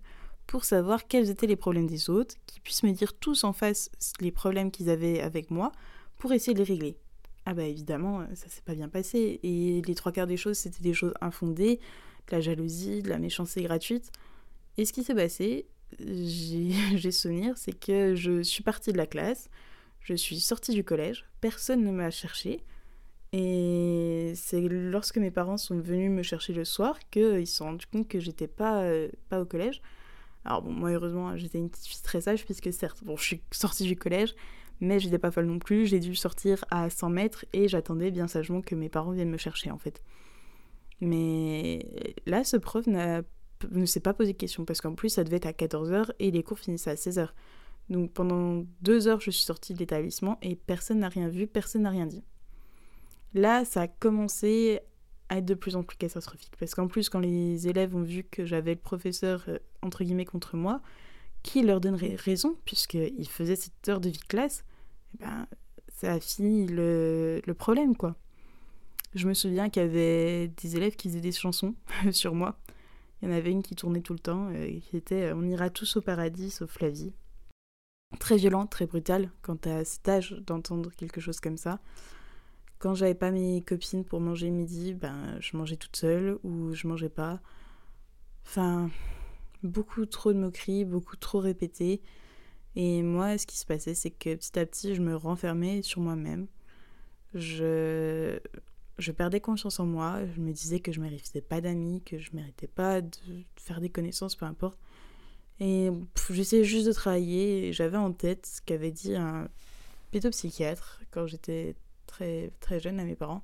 pour 0.47 0.63
savoir 0.63 1.07
quels 1.07 1.29
étaient 1.29 1.47
les 1.47 1.55
problèmes 1.55 1.87
des 1.87 2.09
autres, 2.09 2.35
qu'ils 2.45 2.61
puissent 2.61 2.83
me 2.83 2.91
dire 2.91 3.13
tous 3.13 3.43
en 3.43 3.53
face 3.53 3.91
les 4.21 4.31
problèmes 4.31 4.71
qu'ils 4.71 4.89
avaient 4.89 5.19
avec 5.19 5.51
moi 5.51 5.71
pour 6.17 6.31
essayer 6.31 6.53
de 6.53 6.59
les 6.59 6.63
régler. 6.63 6.97
Ah 7.45 7.53
bah 7.53 7.63
évidemment, 7.63 8.21
euh, 8.21 8.25
ça 8.33 8.49
s'est 8.49 8.61
pas 8.61 8.75
bien 8.75 8.89
passé. 8.89 9.39
Et 9.43 9.81
les 9.81 9.95
trois 9.95 10.11
quarts 10.11 10.27
des 10.27 10.37
choses, 10.37 10.57
c'était 10.57 10.81
des 10.81 10.93
choses 10.93 11.13
infondées, 11.21 11.79
de 12.27 12.35
la 12.35 12.41
jalousie, 12.41 13.01
de 13.01 13.09
la 13.09 13.19
méchanceté 13.19 13.61
gratuite. 13.63 14.11
Et 14.77 14.85
ce 14.85 14.91
qui 14.91 15.03
s'est 15.03 15.15
passé, 15.15 15.65
j'ai 15.99 17.11
souvenir, 17.11 17.57
c'est 17.57 17.77
que 17.77 18.15
je 18.15 18.41
suis 18.41 18.63
partie 18.63 18.91
de 18.91 18.97
la 18.97 19.05
classe, 19.05 19.49
je 20.01 20.13
suis 20.13 20.39
sortie 20.39 20.73
du 20.73 20.83
collège, 20.83 21.25
personne 21.41 21.83
ne 21.83 21.91
m'a 21.91 22.11
cherché. 22.11 22.63
Et 23.33 24.33
c'est 24.35 24.61
lorsque 24.69 25.17
mes 25.17 25.31
parents 25.31 25.57
sont 25.57 25.79
venus 25.79 26.09
me 26.09 26.23
chercher 26.23 26.53
le 26.53 26.63
soir 26.63 26.97
qu'ils 27.11 27.47
se 27.47 27.57
sont 27.57 27.65
rendus 27.65 27.85
compte 27.87 28.07
que 28.07 28.19
j'étais 28.19 28.47
pas, 28.47 28.83
euh, 28.83 29.09
pas 29.29 29.41
au 29.41 29.45
collège. 29.45 29.81
Alors 30.45 30.61
bon, 30.61 30.71
moi 30.71 30.91
heureusement, 30.91 31.35
j'étais 31.35 31.57
une 31.57 31.69
petite 31.69 31.87
fille 31.87 32.01
très 32.01 32.21
sage 32.21 32.45
puisque 32.45 32.71
certes, 32.71 33.03
bon, 33.03 33.17
je 33.17 33.23
suis 33.23 33.41
sortie 33.51 33.83
du 33.83 33.97
collège, 33.97 34.33
mais 34.79 34.99
j'étais 34.99 35.17
pas 35.17 35.31
folle 35.31 35.45
non 35.45 35.59
plus. 35.59 35.87
J'ai 35.87 35.99
dû 35.99 36.15
sortir 36.15 36.63
à 36.71 36.89
100 36.89 37.09
mètres 37.09 37.45
et 37.51 37.67
j'attendais 37.67 38.11
bien 38.11 38.27
sagement 38.27 38.61
que 38.61 38.75
mes 38.75 38.89
parents 38.89 39.11
viennent 39.11 39.29
me 39.29 39.37
chercher 39.37 39.71
en 39.71 39.77
fait. 39.77 40.01
Mais 41.01 41.85
là, 42.25 42.43
ce 42.45 42.55
prof 42.57 42.87
ne 42.87 43.85
s'est 43.85 43.99
pas 43.99 44.13
posé 44.13 44.33
de 44.33 44.37
questions 44.37 44.63
parce 44.63 44.79
qu'en 44.79 44.95
plus, 44.95 45.09
ça 45.09 45.25
devait 45.25 45.37
être 45.37 45.47
à 45.47 45.51
14h 45.51 46.11
et 46.19 46.31
les 46.31 46.43
cours 46.43 46.59
finissaient 46.59 46.91
à 46.91 46.95
16h. 46.95 47.29
Donc 47.89 48.13
pendant 48.13 48.65
deux 48.81 49.07
heures, 49.07 49.19
je 49.19 49.31
suis 49.31 49.43
sortie 49.43 49.73
de 49.73 49.79
l'établissement 49.79 50.37
et 50.41 50.55
personne 50.55 50.99
n'a 50.99 51.09
rien 51.09 51.27
vu, 51.27 51.45
personne 51.45 51.83
n'a 51.83 51.89
rien 51.89 52.05
dit. 52.05 52.23
Là, 53.33 53.65
ça 53.65 53.81
a 53.81 53.87
commencé 53.87 54.79
à 55.29 55.37
être 55.37 55.45
de 55.45 55.53
plus 55.53 55.75
en 55.75 55.83
plus 55.83 55.97
catastrophique. 55.97 56.53
Parce 56.59 56.75
qu'en 56.75 56.87
plus, 56.87 57.09
quand 57.09 57.19
les 57.19 57.67
élèves 57.67 57.95
ont 57.95 58.03
vu 58.03 58.23
que 58.23 58.45
j'avais 58.45 58.73
le 58.73 58.79
professeur, 58.79 59.45
euh, 59.47 59.59
entre 59.81 60.03
guillemets, 60.03 60.25
contre 60.25 60.55
moi, 60.55 60.81
qui 61.43 61.63
leur 61.63 61.81
donnerait 61.81 62.15
raison, 62.15 62.57
puisqu'il 62.65 63.27
faisait 63.27 63.55
cette 63.55 63.87
heure 63.87 63.99
de 63.99 64.09
vie 64.09 64.19
classe, 64.19 64.63
eh 65.15 65.23
ben, 65.23 65.47
ça 65.89 66.13
a 66.13 66.19
fini 66.19 66.67
le, 66.67 67.41
problème, 67.57 67.95
quoi. 67.95 68.15
Je 69.15 69.27
me 69.27 69.33
souviens 69.33 69.69
qu'il 69.69 69.81
y 69.81 69.85
avait 69.85 70.47
des 70.49 70.75
élèves 70.75 70.95
qui 70.95 71.09
faisaient 71.09 71.21
des 71.21 71.31
chansons 71.31 71.75
sur 72.11 72.35
moi. 72.35 72.57
Il 73.21 73.29
y 73.29 73.31
en 73.31 73.35
avait 73.35 73.51
une 73.51 73.63
qui 73.63 73.75
tournait 73.75 74.01
tout 74.01 74.13
le 74.13 74.19
temps, 74.19 74.49
euh, 74.51 74.79
qui 74.79 74.95
était 74.95 75.31
On 75.33 75.43
ira 75.43 75.69
tous 75.69 75.97
au 75.97 76.01
paradis 76.01 76.51
sauf 76.51 76.79
la 76.81 76.89
vie. 76.89 77.13
très 78.19 78.37
violent, 78.37 78.67
très 78.67 78.85
brutal 78.85 79.31
quand 79.41 79.61
t'as 79.61 79.83
cet 79.85 80.07
âge 80.07 80.31
d'entendre 80.45 80.91
quelque 80.95 81.19
chose 81.19 81.39
comme 81.39 81.57
ça. 81.57 81.79
Quand 82.79 82.93
j'avais 82.93 83.15
pas 83.15 83.31
mes 83.31 83.61
copines 83.61 84.03
pour 84.03 84.19
manger 84.19 84.49
midi, 84.49 84.93
ben 84.93 85.37
je 85.39 85.57
mangeais 85.57 85.77
toute 85.77 85.95
seule 85.95 86.37
ou 86.43 86.73
je 86.73 86.87
mangeais 86.87 87.09
pas. 87.09 87.41
Enfin, 88.45 88.89
beaucoup 89.63 90.05
trop 90.05 90.31
de 90.31 90.37
moqueries, 90.37 90.85
beaucoup 90.85 91.15
trop 91.17 91.39
répété. 91.39 92.01
Et 92.75 93.01
moi, 93.01 93.37
ce 93.37 93.47
qui 93.47 93.57
se 93.57 93.65
passait, 93.65 93.95
c'est 93.95 94.11
que 94.11 94.35
petit 94.35 94.59
à 94.59 94.65
petit, 94.65 94.95
je 94.95 95.01
me 95.01 95.15
renfermais 95.15 95.81
sur 95.81 96.01
moi-même. 96.01 96.47
Je, 97.33 98.39
je 98.99 99.11
perdais 99.11 99.41
confiance 99.41 99.79
en 99.79 99.85
moi. 99.85 100.19
Je 100.35 100.39
me 100.39 100.51
disais 100.53 100.79
que 100.79 100.91
je 100.91 101.01
méritais 101.01 101.41
pas 101.41 101.61
d'amis, 101.61 102.03
que 102.03 102.19
je 102.19 102.29
méritais 102.33 102.67
pas 102.67 103.01
de 103.01 103.17
faire 103.55 103.81
des 103.81 103.89
connaissances, 103.89 104.35
peu 104.35 104.45
importe. 104.45 104.77
Et 105.59 105.89
j'essayais 106.29 106.63
juste 106.63 106.85
de 106.85 106.93
travailler. 106.93 107.73
J'avais 107.73 107.97
en 107.97 108.13
tête 108.13 108.45
ce 108.45 108.61
qu'avait 108.61 108.91
dit 108.91 109.15
un 109.15 109.49
pédopsychiatre 110.11 111.01
quand 111.09 111.25
j'étais 111.25 111.75
très, 112.59 112.79
jeune 112.79 112.99
à 112.99 113.03
mes 113.03 113.15
parents, 113.15 113.43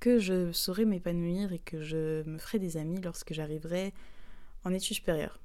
que 0.00 0.18
je 0.18 0.52
saurais 0.52 0.84
m'épanouir 0.84 1.52
et 1.52 1.58
que 1.58 1.82
je 1.82 2.22
me 2.28 2.38
ferais 2.38 2.58
des 2.58 2.76
amis 2.76 3.00
lorsque 3.00 3.32
j'arriverais 3.32 3.92
en 4.64 4.72
études 4.72 4.96
supérieures. 4.96 5.40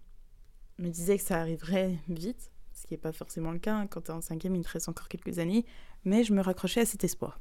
Je 0.77 0.83
me 0.83 0.89
disais 0.89 1.17
que 1.17 1.24
ça 1.24 1.39
arriverait 1.39 1.97
vite, 2.09 2.51
ce 2.74 2.88
qui 2.88 2.93
n'est 2.93 3.00
pas 3.00 3.12
forcément 3.12 3.51
le 3.51 3.59
cas. 3.59 3.75
Hein. 3.75 3.88
Quand 3.88 4.01
tu 4.01 4.12
es 4.12 4.13
en 4.13 4.21
cinquième, 4.21 4.55
il 4.55 4.63
te 4.63 4.69
reste 4.69 4.89
encore 4.89 5.07
quelques 5.07 5.39
années, 5.39 5.65
mais 6.05 6.24
je 6.24 6.33
me 6.33 6.41
raccrochais 6.41 6.81
à 6.81 6.86
cet 6.86 7.03
espoir. 7.03 7.39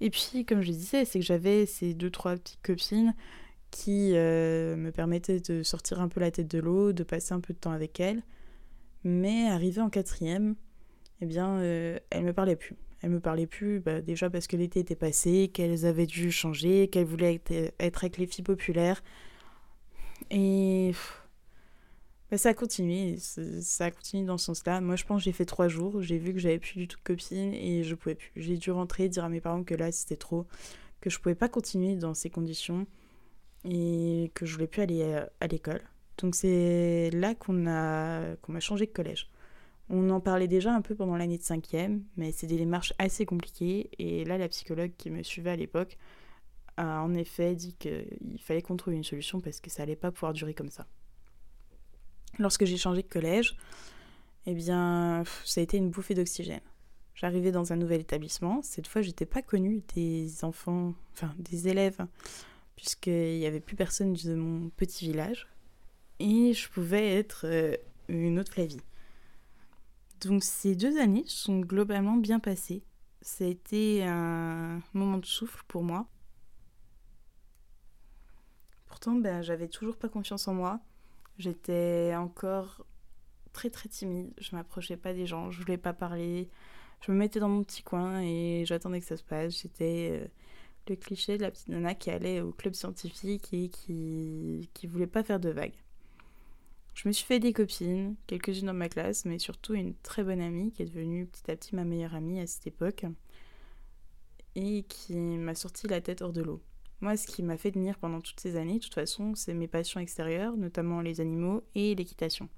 Et 0.00 0.10
puis, 0.10 0.44
comme 0.46 0.62
je 0.62 0.72
disais, 0.72 1.04
c'est 1.04 1.20
que 1.20 1.24
j'avais 1.24 1.66
ces 1.66 1.94
deux, 1.94 2.10
trois 2.10 2.36
petites 2.36 2.62
copines 2.62 3.14
qui 3.70 4.12
euh, 4.14 4.76
me 4.76 4.90
permettaient 4.90 5.40
de 5.40 5.62
sortir 5.62 6.00
un 6.00 6.08
peu 6.08 6.20
la 6.20 6.30
tête 6.30 6.50
de 6.50 6.58
l'eau, 6.58 6.92
de 6.92 7.04
passer 7.04 7.34
un 7.34 7.40
peu 7.40 7.52
de 7.52 7.58
temps 7.58 7.70
avec 7.70 8.00
elles. 8.00 8.22
Mais 9.04 9.48
arrivée 9.48 9.80
en 9.80 9.90
quatrième, 9.90 10.56
eh 11.20 11.26
bien, 11.26 11.58
euh, 11.58 11.98
me 12.14 12.32
parlaient 12.32 12.56
plus. 12.56 12.76
Elles 13.02 13.10
me 13.10 13.20
parlaient 13.20 13.46
plus, 13.46 13.80
bah, 13.80 14.00
déjà 14.00 14.28
parce 14.28 14.46
que 14.46 14.56
l'été 14.56 14.80
était 14.80 14.94
passé, 14.94 15.50
qu'elles 15.52 15.86
avaient 15.86 16.06
dû 16.06 16.30
changer, 16.30 16.88
qu'elles 16.88 17.06
voulaient 17.06 17.36
être, 17.36 17.72
être, 17.78 18.04
avec 18.04 18.18
les 18.18 18.26
filles 18.26 18.44
populaires. 18.44 19.02
Et 20.30 20.92
bah, 22.30 22.38
ça 22.38 22.50
a 22.50 22.54
continué, 22.54 23.16
ça 23.18 23.86
a 23.86 23.90
continué 23.90 24.24
dans 24.24 24.38
ce 24.38 24.46
sens-là. 24.46 24.80
Moi, 24.80 24.96
je 24.96 25.04
pense 25.04 25.20
que 25.20 25.24
j'ai 25.24 25.32
fait 25.32 25.46
trois 25.46 25.68
jours, 25.68 26.02
j'ai 26.02 26.18
vu 26.18 26.32
que 26.34 26.38
j'avais 26.38 26.58
plus 26.58 26.74
du 26.74 26.88
tout 26.88 26.98
de 26.98 27.02
copine 27.02 27.54
et 27.54 27.82
je 27.84 27.94
pouvais 27.94 28.14
plus. 28.14 28.30
J'ai 28.36 28.56
dû 28.56 28.70
rentrer, 28.70 29.08
dire 29.08 29.24
à 29.24 29.28
mes 29.28 29.40
parents 29.40 29.64
que 29.64 29.74
là, 29.74 29.90
c'était 29.92 30.16
trop, 30.16 30.46
que 31.00 31.10
je 31.10 31.18
pouvais 31.18 31.34
pas 31.34 31.48
continuer 31.48 31.96
dans 31.96 32.14
ces 32.14 32.30
conditions 32.30 32.86
et 33.64 34.30
que 34.34 34.46
je 34.46 34.54
voulais 34.54 34.66
plus 34.66 34.82
aller 34.82 35.02
euh, 35.02 35.26
à, 35.40 35.46
l'école. 35.46 35.82
Donc 36.18 36.34
c'est 36.34 37.10
là 37.12 37.34
qu'on 37.34 37.66
a 37.66 38.36
qu'on 38.36 38.52
m'a 38.52 38.60
changé 38.60 38.86
de 38.86 38.92
collège. 38.92 39.28
On 39.92 40.08
en 40.10 40.20
parlait 40.20 40.46
déjà 40.46 40.72
un 40.72 40.82
peu 40.82 40.94
pendant 40.94 41.16
l'année 41.16 41.36
de 41.36 41.42
cinquième, 41.42 42.04
mais 42.16 42.30
c'est 42.30 42.46
des 42.46 42.56
démarches 42.56 42.94
assez 42.98 43.26
compliquées. 43.26 43.90
Et 43.98 44.24
là, 44.24 44.38
la 44.38 44.48
psychologue 44.48 44.92
qui 44.96 45.10
me 45.10 45.24
suivait 45.24 45.50
à 45.50 45.56
l'époque 45.56 45.98
a 46.76 47.02
en 47.02 47.12
effet 47.14 47.56
dit 47.56 47.74
qu'il 47.74 48.38
fallait 48.38 48.62
qu'on 48.62 48.76
trouve 48.76 48.94
une 48.94 49.02
solution 49.02 49.40
parce 49.40 49.60
que 49.60 49.68
ça 49.68 49.82
allait 49.82 49.96
pas 49.96 50.12
pouvoir 50.12 50.32
durer 50.32 50.54
comme 50.54 50.70
ça. 50.70 50.86
Lorsque 52.38 52.66
j'ai 52.66 52.76
changé 52.76 53.02
de 53.02 53.08
collège, 53.08 53.56
eh 54.46 54.54
bien, 54.54 55.24
ça 55.44 55.60
a 55.60 55.64
été 55.64 55.76
une 55.76 55.90
bouffée 55.90 56.14
d'oxygène. 56.14 56.60
J'arrivais 57.14 57.50
dans 57.50 57.72
un 57.72 57.76
nouvel 57.76 58.00
établissement. 58.00 58.62
Cette 58.62 58.86
fois, 58.86 59.02
j'étais 59.02 59.26
pas 59.26 59.42
connue 59.42 59.82
des 59.96 60.44
enfants, 60.44 60.94
enfin 61.14 61.34
des 61.38 61.66
élèves, 61.66 62.06
puisqu'il 62.76 63.38
n'y 63.38 63.46
avait 63.46 63.60
plus 63.60 63.74
personne 63.74 64.12
de 64.12 64.34
mon 64.36 64.70
petit 64.70 65.06
village. 65.06 65.48
Et 66.20 66.52
je 66.54 66.70
pouvais 66.70 67.16
être 67.16 67.42
euh, 67.44 67.76
une 68.08 68.38
autre 68.38 68.52
Flavie. 68.52 68.80
Donc 70.20 70.44
ces 70.44 70.76
deux 70.76 70.98
années 71.00 71.24
sont 71.26 71.60
globalement 71.60 72.16
bien 72.16 72.40
passées. 72.40 72.82
Ça 73.22 73.44
a 73.44 73.48
été 73.48 74.04
un 74.04 74.80
moment 74.92 75.18
de 75.18 75.26
souffle 75.26 75.62
pour 75.68 75.82
moi. 75.82 76.06
Pourtant, 78.86 79.14
ben, 79.14 79.42
j'avais 79.42 79.68
toujours 79.68 79.96
pas 79.96 80.08
confiance 80.08 80.48
en 80.48 80.54
moi. 80.54 80.80
J'étais 81.38 82.12
encore 82.16 82.84
très 83.52 83.70
très 83.70 83.88
timide, 83.88 84.32
je 84.38 84.54
m'approchais 84.54 84.96
pas 84.96 85.14
des 85.14 85.26
gens, 85.26 85.50
je 85.50 85.60
voulais 85.60 85.78
pas 85.78 85.92
parler. 85.92 86.48
Je 87.06 87.12
me 87.12 87.16
mettais 87.16 87.40
dans 87.40 87.48
mon 87.48 87.64
petit 87.64 87.82
coin 87.82 88.20
et 88.20 88.64
j'attendais 88.66 89.00
que 89.00 89.06
ça 89.06 89.16
se 89.16 89.24
passe. 89.24 89.62
J'étais 89.62 90.20
euh, 90.22 90.28
le 90.88 90.96
cliché 90.96 91.38
de 91.38 91.42
la 91.42 91.50
petite 91.50 91.68
nana 91.68 91.94
qui 91.94 92.10
allait 92.10 92.40
au 92.42 92.52
club 92.52 92.74
scientifique 92.74 93.52
et 93.54 93.68
qui, 93.70 94.70
qui 94.74 94.86
voulait 94.86 95.06
pas 95.06 95.22
faire 95.22 95.40
de 95.40 95.50
vagues. 95.50 95.76
Je 96.94 97.08
me 97.08 97.12
suis 97.12 97.24
fait 97.24 97.38
des 97.38 97.52
copines, 97.52 98.16
quelques-unes 98.26 98.66
dans 98.66 98.74
ma 98.74 98.88
classe, 98.88 99.24
mais 99.24 99.38
surtout 99.38 99.74
une 99.74 99.94
très 99.94 100.22
bonne 100.22 100.40
amie 100.40 100.72
qui 100.72 100.82
est 100.82 100.86
devenue 100.86 101.26
petit 101.26 101.50
à 101.50 101.56
petit 101.56 101.74
ma 101.74 101.84
meilleure 101.84 102.14
amie 102.14 102.40
à 102.40 102.46
cette 102.46 102.66
époque 102.66 103.06
et 104.56 104.82
qui 104.82 105.14
m'a 105.14 105.54
sorti 105.54 105.86
la 105.86 106.00
tête 106.00 106.22
hors 106.22 106.32
de 106.32 106.42
l'eau. 106.42 106.60
Moi, 107.00 107.16
ce 107.16 107.26
qui 107.26 107.42
m'a 107.42 107.56
fait 107.56 107.72
tenir 107.72 107.98
pendant 107.98 108.20
toutes 108.20 108.40
ces 108.40 108.56
années, 108.56 108.74
de 108.74 108.84
toute 108.84 108.94
façon, 108.94 109.34
c'est 109.34 109.54
mes 109.54 109.68
passions 109.68 110.00
extérieures, 110.00 110.56
notamment 110.56 111.00
les 111.00 111.20
animaux 111.20 111.62
et 111.74 111.94
l'équitation. 111.94 112.48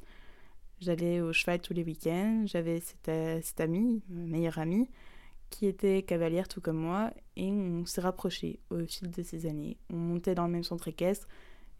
J'allais 0.81 1.21
au 1.21 1.33
cheval 1.33 1.61
tous 1.61 1.75
les 1.75 1.85
week-ends, 1.85 2.42
j'avais 2.47 2.81
cette, 2.81 3.09
euh, 3.09 3.40
amie, 3.59 4.03
ma 4.09 4.27
meilleure 4.27 4.59
amie, 4.59 4.88
qui 5.49 5.66
était 5.66 6.03
cavalière 6.03 6.49
tout 6.49 6.61
comme 6.61 6.79
moi, 6.79 7.12
et 7.37 7.53
on 7.53 7.87
s'est 7.87 8.01
rapprochés 8.01 8.59
au 8.71 8.85
fil 8.87 9.11
de 9.11 9.23
ces 9.23 9.47
années. 9.47 9.77
On 9.90 9.97
montait 9.97 10.35
dans 10.35 10.47
le 10.47 10.53
même 10.53 10.64
centre 10.64 10.88
équestre, 10.88 11.29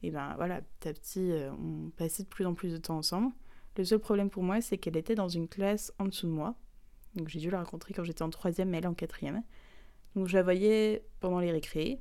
et 0.03 0.11
ben 0.11 0.35
voilà, 0.37 0.61
petit 0.81 0.89
à 0.89 0.93
petit, 0.93 1.33
euh, 1.33 1.51
on 1.53 1.91
passait 1.91 2.25
de 2.25 2.29
plus 2.29 2.47
en 2.47 2.55
plus 2.55 2.73
de 2.73 2.79
temps 2.79 2.99
ensemble. 2.99 3.33
Le 3.77 3.85
seul 3.85 3.99
problème 3.99 4.31
pour 4.31 4.43
moi, 4.43 4.61
c'est 4.61 4.77
qu'elle 4.79 4.97
était 4.97 5.15
dans 5.15 5.29
une 5.29 5.49
classe 5.49 5.93
en 5.99 6.07
dessous 6.07 6.27
de 6.27 6.33
moi. 6.33 6.55
Donc 7.15 7.29
j'ai 7.29 7.41
dû 7.41 7.51
la 7.51 7.59
rencontrer 7.59 7.95
quand 7.95 8.05
j'étais 8.05 8.23
en 8.23 8.31
troisième, 8.31 8.75
elle 8.75 8.87
en 8.87 8.95
quatrième. 8.95 9.43
Donc 10.15 10.29
je 10.29 10.37
la 10.37 10.43
voyais 10.43 11.05
pendant 11.21 11.41
les 11.41 11.53
récrés, 11.53 12.01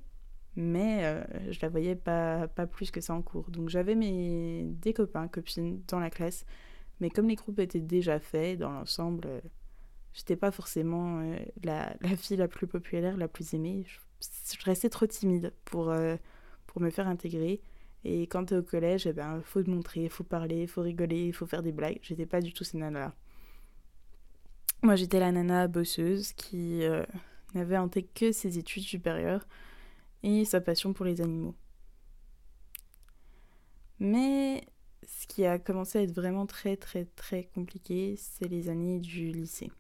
mais 0.56 1.06
euh, 1.06 1.24
je 1.52 1.60
la 1.62 1.70
voyais 1.70 1.96
pas, 1.96 2.48
pas 2.48 2.68
plus 2.68 2.92
que 2.92 3.02
ça 3.02 3.14
en 3.14 3.22
cours. 3.22 3.50
Donc 3.52 3.70
j'avais 3.70 3.96
mes 3.96 4.64
des 4.66 4.94
copains, 4.94 5.28
copines 5.28 5.82
dans 5.88 6.00
la 6.00 6.10
classe, 6.10 6.46
mais 7.00 7.10
comme 7.10 7.28
les 7.28 7.36
groupes 7.36 7.60
étaient 7.60 7.80
déjà 7.80 8.20
faits 8.20 8.60
dans 8.60 8.72
l'ensemble, 8.72 9.28
euh, 9.28 9.42
j'étais 10.14 10.36
pas 10.36 10.52
forcément 10.52 11.20
euh, 11.22 11.38
la, 11.64 11.96
la, 12.02 12.16
fille 12.18 12.38
la 12.38 12.48
plus 12.48 12.68
populaire, 12.68 13.18
la 13.18 13.28
plus 13.28 13.54
aimée. 13.54 13.86
Je, 13.86 14.66
restais 14.66 14.90
trop 14.90 15.08
timide 15.08 15.52
pour, 15.66 15.92
pour 16.68 16.82
me 16.82 16.92
faire 16.92 17.08
intégrer. 17.08 17.60
Et 18.04 18.24
quand 18.24 18.46
t'es 18.46 18.56
au 18.56 18.64
collège, 18.64 19.06
il 19.06 19.10
eh 19.10 19.14
ben, 19.14 19.42
faut 19.44 19.62
te 19.62 19.70
montrer, 19.70 20.10
faut 20.10 20.24
parler, 20.24 20.68
faut 20.68 20.82
rigoler, 20.82 21.32
faut 21.32 21.46
faire 21.46 21.62
des 21.62 21.72
blagues. 21.72 22.00
J'étais 22.02 22.26
pas 22.26 22.42
du 22.42 22.54
tout 22.54 22.64
cette 22.64 22.80
nana-là. 22.80 23.14
Moi, 24.82 24.96
j'étais 24.96 25.20
la 25.20 25.32
nana 25.32 25.68
bosseuse 25.68 26.34
qui 26.34 26.82
n'avait 27.54 27.78
en 27.78 27.90
tête 27.90 28.12
que 28.14 28.32
ses 28.32 28.58
études 28.58 28.84
supérieures 28.84 29.46
et 30.24 30.46
sa 30.46 30.62
passion 30.62 30.94
pour 30.94 31.06
les 31.06 31.22
animaux. 31.22 31.56
Mais 34.00 34.66
ce 35.04 35.28
qui 35.28 35.46
a 35.46 35.60
commencé 35.60 36.00
à 36.00 36.02
être 36.02 36.14
vraiment 36.14 36.46
très 36.46 36.76
très 36.76 37.06
très 37.06 37.46
compliqué, 37.54 38.16
c'est 38.18 38.48
les 38.48 38.70
années 38.70 39.00
du 39.00 39.28
lycée. 39.32 39.72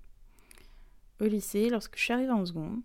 Au 1.19 1.25
lycée, 1.25 1.69
lorsque 1.69 1.97
je 1.97 2.03
suis 2.03 2.13
arrivée 2.13 2.31
en 2.31 2.45
seconde, 2.45 2.81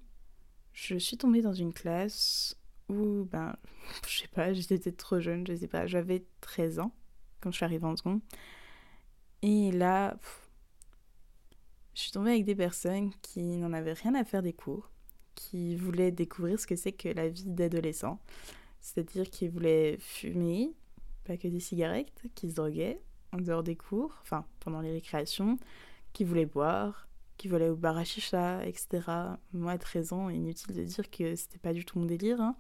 je 0.72 0.96
suis 0.96 1.16
tombée 1.16 1.42
dans 1.42 1.53
une 1.53 1.72
classe 1.72 2.59
où, 2.88 3.25
ben, 3.31 3.57
je 4.09 4.20
sais 4.20 4.29
pas, 4.29 4.53
j'étais 4.53 4.92
trop 4.92 5.20
jeune, 5.20 5.46
je 5.46 5.55
sais 5.55 5.68
pas, 5.68 5.87
j'avais 5.87 6.25
13 6.40 6.79
ans 6.81 6.92
quand 7.40 7.51
je 7.51 7.57
suis 7.57 7.64
arrivée 7.64 7.87
en 7.87 7.96
seconde. 7.96 8.20
Et 9.42 9.70
là, 9.72 10.16
je 11.94 12.03
suis 12.03 12.12
tombée 12.12 12.31
avec 12.31 12.44
des 12.44 12.55
personnes 12.55 13.12
qui 13.22 13.42
n'en 13.42 13.72
avaient 13.72 13.92
rien 13.92 14.14
à 14.14 14.25
faire 14.25 14.42
des 14.42 14.53
cours, 14.53 14.90
qui 15.35 15.77
voulait 15.77 16.11
découvrir 16.11 16.59
ce 16.59 16.66
que 16.66 16.77
c'est 16.77 16.92
que 16.92 17.09
la 17.09 17.29
vie 17.29 17.44
d'adolescent. 17.44 18.18
C'est-à-dire 18.81 19.29
qu'ils 19.31 19.51
voulaient 19.51 19.96
fumer, 19.99 20.75
pas 21.25 21.37
que 21.37 21.49
des 21.49 21.61
cigarettes, 21.61 22.22
qui 22.35 22.51
se 22.51 22.55
droguaient 22.55 23.01
en 23.33 23.38
dehors 23.38 23.62
des 23.62 23.77
cours, 23.77 24.18
enfin 24.22 24.46
pendant 24.61 24.81
les 24.81 24.92
récréations, 24.92 25.59
qui 26.12 26.25
voulaient 26.25 26.46
boire, 26.46 27.09
qui 27.37 27.49
voulaient 27.49 27.68
au 27.68 27.77
bar 27.77 27.99
à 27.99 28.03
etc. 28.03 28.88
Moi, 29.53 29.72
à 29.72 29.79
13 29.79 30.12
ans, 30.12 30.31
inutile 30.31 30.75
de 30.75 30.83
dire 30.83 31.11
que 31.11 31.35
c'était 31.37 31.59
pas 31.59 31.72
du 31.72 31.85
tout 31.85 31.99
mon 31.99 32.07
délire. 32.07 32.40
Hein. 32.40 32.57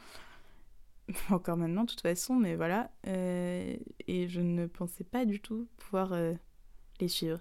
Encore 1.30 1.56
maintenant, 1.56 1.84
de 1.84 1.90
toute 1.90 2.00
façon, 2.00 2.34
mais 2.34 2.56
voilà. 2.56 2.90
Euh, 3.06 3.76
et 4.06 4.28
je 4.28 4.40
ne 4.40 4.66
pensais 4.66 5.04
pas 5.04 5.24
du 5.24 5.40
tout 5.40 5.68
pouvoir 5.76 6.12
euh, 6.12 6.34
les 7.00 7.08
suivre. 7.08 7.40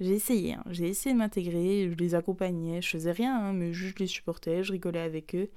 J'ai 0.00 0.12
essayé, 0.12 0.54
hein. 0.54 0.64
j'ai 0.70 0.86
essayé 0.88 1.12
de 1.12 1.18
m'intégrer, 1.18 1.90
je 1.90 1.96
les 1.96 2.14
accompagnais, 2.14 2.80
je 2.80 2.88
faisais 2.88 3.10
rien, 3.10 3.36
hein, 3.36 3.52
mais 3.52 3.72
juste 3.72 3.98
les 3.98 4.06
supportais, 4.06 4.62
je 4.62 4.70
rigolais 4.70 5.00
avec 5.00 5.34
eux. 5.34 5.50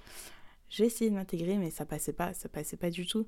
J'ai 0.67 0.85
essayé 0.85 1.11
de 1.11 1.15
m'intégrer, 1.15 1.57
mais 1.57 1.69
ça 1.69 1.85
passait 1.85 2.13
pas, 2.13 2.33
ça 2.33 2.49
passait 2.49 2.77
pas 2.77 2.89
du 2.89 3.05
tout. 3.05 3.27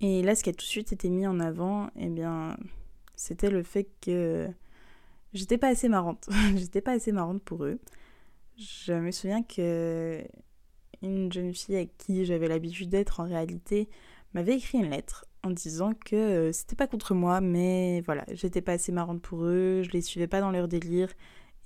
Et 0.00 0.22
là, 0.22 0.34
ce 0.34 0.42
qui 0.42 0.50
a 0.50 0.52
tout 0.52 0.58
de 0.58 0.62
suite 0.62 0.92
été 0.92 1.10
mis 1.10 1.26
en 1.26 1.40
avant, 1.40 1.90
eh 1.96 2.08
bien, 2.08 2.56
c'était 3.14 3.50
le 3.50 3.62
fait 3.62 3.88
que 4.00 4.48
j'étais 5.36 5.58
pas 5.58 5.68
assez 5.68 5.88
marrante. 5.88 6.28
j'étais 6.56 6.80
pas 6.80 6.92
assez 6.92 7.12
marrante 7.12 7.42
pour 7.42 7.64
eux. 7.64 7.78
Je 8.58 8.94
me 8.94 9.10
souviens 9.10 9.42
que 9.42 10.22
une 11.02 11.32
jeune 11.32 11.54
fille 11.54 11.76
avec 11.76 11.96
qui 11.98 12.24
j'avais 12.24 12.48
l'habitude 12.48 12.88
d'être 12.88 13.20
en 13.20 13.24
réalité 13.24 13.88
m'avait 14.32 14.56
écrit 14.56 14.78
une 14.78 14.90
lettre 14.90 15.26
en 15.42 15.50
disant 15.50 15.92
que 15.92 16.16
euh, 16.16 16.52
c'était 16.52 16.74
pas 16.74 16.86
contre 16.86 17.14
moi, 17.14 17.40
mais 17.40 18.00
voilà, 18.02 18.24
j'étais 18.32 18.62
pas 18.62 18.72
assez 18.72 18.92
marrante 18.92 19.22
pour 19.22 19.44
eux, 19.44 19.82
je 19.84 19.90
les 19.90 20.00
suivais 20.00 20.26
pas 20.26 20.40
dans 20.40 20.50
leur 20.50 20.68
délire 20.68 21.12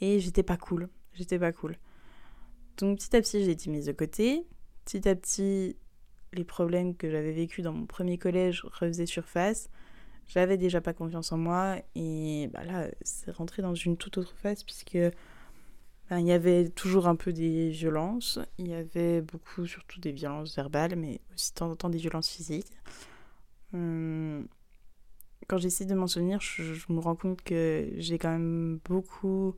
et 0.01 0.21
j'étais 0.21 0.43
pas 0.43 0.57
cool. 0.57 0.89
J'étais 1.15 1.39
pas 1.39 1.53
cool. 1.53 1.77
Donc 2.79 2.99
petit 2.99 3.17
à 3.17 3.21
petit, 3.21 3.45
j'ai 3.45 3.53
été 3.53 3.71
mise 3.71 3.87
de 3.87 3.93
côté. 3.93 4.47
Petit 4.85 5.09
à 5.09 5.15
petit, 5.15 5.77
les 6.33 6.45
problèmes 6.45 6.97
que 6.97 7.11
j'avais 7.11 7.33
vécus 7.33 7.65
dans 7.65 7.73
mon 7.73 7.87
premier 7.87 8.19
collège 8.19 8.63
refaisaient 8.65 9.07
surface. 9.07 9.71
J'avais 10.31 10.57
déjà 10.57 10.81
pas 10.81 10.93
confiance 10.93 11.33
en 11.33 11.39
moi 11.39 11.79
et 11.97 12.49
bah 12.53 12.63
là, 12.63 12.87
c'est 13.03 13.33
rentré 13.33 13.63
dans 13.63 13.75
une 13.75 13.97
toute 13.97 14.17
autre 14.17 14.33
phase 14.37 14.63
puisque 14.63 14.97
ben, 16.09 16.21
il 16.21 16.27
y 16.29 16.31
avait 16.31 16.69
toujours 16.69 17.09
un 17.09 17.17
peu 17.17 17.33
des 17.33 17.71
violences. 17.71 18.39
Il 18.57 18.69
y 18.69 18.75
avait 18.75 19.23
beaucoup, 19.23 19.67
surtout 19.67 19.99
des 19.99 20.13
violences 20.13 20.55
verbales, 20.55 20.95
mais 20.95 21.21
aussi 21.35 21.51
de 21.51 21.57
temps 21.57 21.69
en 21.69 21.75
temps 21.75 21.91
des 21.91 21.99
violences 21.99 22.29
physiques. 22.29 22.71
Hum, 23.75 24.47
quand 25.49 25.59
j'essaie 25.59 25.85
de 25.85 25.97
m'en 25.97 26.07
souvenir, 26.07 26.41
je, 26.41 26.75
je, 26.75 26.93
me 26.93 27.01
rends 27.01 27.17
compte 27.17 27.43
que 27.43 27.91
j'ai 27.97 28.17
quand 28.19 28.31
même 28.31 28.79
beaucoup, 28.85 29.57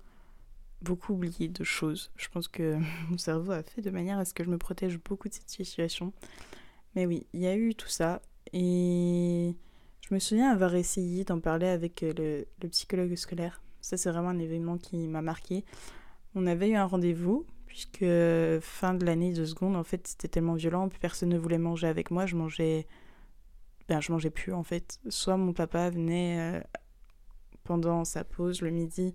beaucoup 0.80 1.12
oublié 1.12 1.48
de 1.48 1.64
choses. 1.64 2.10
Je 2.16 2.28
pense 2.28 2.48
que 2.48 2.78
mon 3.10 3.18
cerveau 3.18 3.52
a 3.52 3.62
fait 3.62 3.82
de 3.82 3.90
manière 3.90 4.18
à 4.18 4.24
ce 4.24 4.32
que 4.32 4.42
je 4.42 4.48
me 4.48 4.56
protège 4.56 4.98
beaucoup 4.98 5.28
de 5.28 5.34
cette 5.34 5.50
situation. 5.50 6.14
Mais 6.94 7.04
oui, 7.04 7.26
il 7.34 7.40
y 7.40 7.46
a 7.46 7.56
eu 7.56 7.74
tout 7.74 7.88
ça. 7.88 8.22
Et 8.54 9.54
je 10.08 10.14
me 10.14 10.18
souviens 10.18 10.50
avoir 10.50 10.74
essayé 10.74 11.24
d'en 11.24 11.40
parler 11.40 11.66
avec 11.66 12.02
euh, 12.02 12.44
le, 12.60 12.68
psychologue 12.68 13.14
scolaire. 13.14 13.62
Ça, 13.80 13.96
c'est 13.96 14.10
vraiment 14.10 14.28
un 14.28 14.38
événement 14.38 14.76
qui 14.76 15.08
m'a 15.08 15.22
marqué. 15.22 15.64
On 16.34 16.46
avait 16.46 16.70
eu 16.70 16.76
un 16.76 16.84
rendez-vous, 16.84 17.46
puisque 17.66 18.04
fin 18.60 18.94
de 18.94 19.04
l'année 19.04 19.32
de 19.32 19.44
seconde, 19.44 19.76
en 19.76 19.84
fait, 19.84 20.06
c'était 20.06 20.28
tellement 20.28 20.54
violent, 20.54 20.88
puis 20.88 20.98
personne 20.98 21.30
ne 21.30 21.38
voulait 21.38 21.58
manger 21.58 21.86
avec 21.86 22.10
moi. 22.10 22.26
Je 22.26 22.36
mangeais. 22.36 22.86
Ben, 23.88 24.00
je 24.00 24.12
mangeais 24.12 24.30
plus, 24.30 24.52
en 24.52 24.62
fait. 24.62 25.00
Soit 25.08 25.36
mon 25.36 25.52
papa 25.52 25.90
venait 25.90 26.38
euh, 26.38 26.60
pendant 27.64 28.04
sa 28.04 28.24
pause 28.24 28.60
le 28.60 28.70
midi 28.70 29.14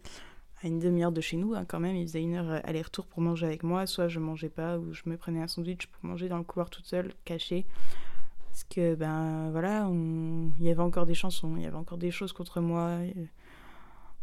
à 0.63 0.67
une 0.67 0.79
demi-heure 0.79 1.11
de 1.11 1.21
chez 1.21 1.37
nous, 1.37 1.53
hein, 1.53 1.65
quand 1.65 1.79
même, 1.79 1.95
il 1.95 2.07
faisait 2.07 2.21
une 2.21 2.33
heure 2.35 2.49
euh, 2.49 2.59
aller-retour 2.63 3.05
pour 3.05 3.21
manger 3.21 3.45
avec 3.45 3.63
moi, 3.63 3.85
soit 3.85 4.07
je 4.07 4.19
mangeais 4.19 4.49
pas, 4.49 4.79
ou 4.79 4.93
je 4.93 5.03
me 5.05 5.17
prenais 5.17 5.41
un 5.41 5.47
sandwich 5.47 5.85
pour 5.87 6.05
manger 6.05 6.29
dans 6.29 6.37
le 6.37 6.43
couloir 6.43 6.69
toute 6.69 6.85
seule, 6.85 7.13
cachée. 7.25 7.65
Parce 8.57 8.63
que, 8.71 8.95
ben 8.95 9.51
voilà, 9.51 9.87
il 9.87 10.65
y 10.65 10.71
avait 10.71 10.81
encore 10.81 11.05
des 11.05 11.13
chansons, 11.13 11.57
il 11.57 11.61
y 11.61 11.67
avait 11.67 11.77
encore 11.77 11.99
des 11.99 12.09
choses 12.09 12.33
contre 12.33 12.59
moi, 12.59 12.97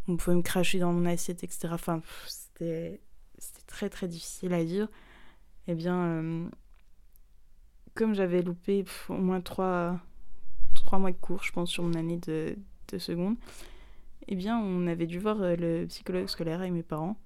on 0.08 0.16
pouvait 0.16 0.34
me 0.34 0.42
cracher 0.42 0.80
dans 0.80 0.92
mon 0.92 1.06
assiette, 1.06 1.44
etc. 1.44 1.68
Enfin, 1.70 2.02
c'était 2.26 3.00
très 3.68 3.88
très 3.88 4.08
difficile 4.08 4.52
à 4.52 4.64
vivre. 4.64 4.88
Eh 5.68 5.76
bien, 5.76 5.94
euh, 5.94 6.48
comme 7.94 8.12
j'avais 8.12 8.42
loupé 8.42 8.84
au 9.08 9.18
moins 9.18 9.40
trois, 9.40 10.00
trois 10.74 10.98
mois 10.98 11.12
de 11.12 11.16
cours, 11.16 11.44
je 11.44 11.52
pense, 11.52 11.70
sur 11.70 11.84
mon 11.84 11.94
année 11.94 12.18
de, 12.18 12.56
de 12.88 12.98
seconde, 12.98 13.36
eh 14.26 14.34
bien, 14.34 14.58
on 14.58 14.88
avait 14.88 15.06
dû 15.06 15.20
voir 15.20 15.40
euh, 15.42 15.54
le 15.54 15.86
psychologue 15.86 16.26
scolaire 16.26 16.58
avec 16.58 16.72
mes 16.72 16.82
parents. 16.82 17.16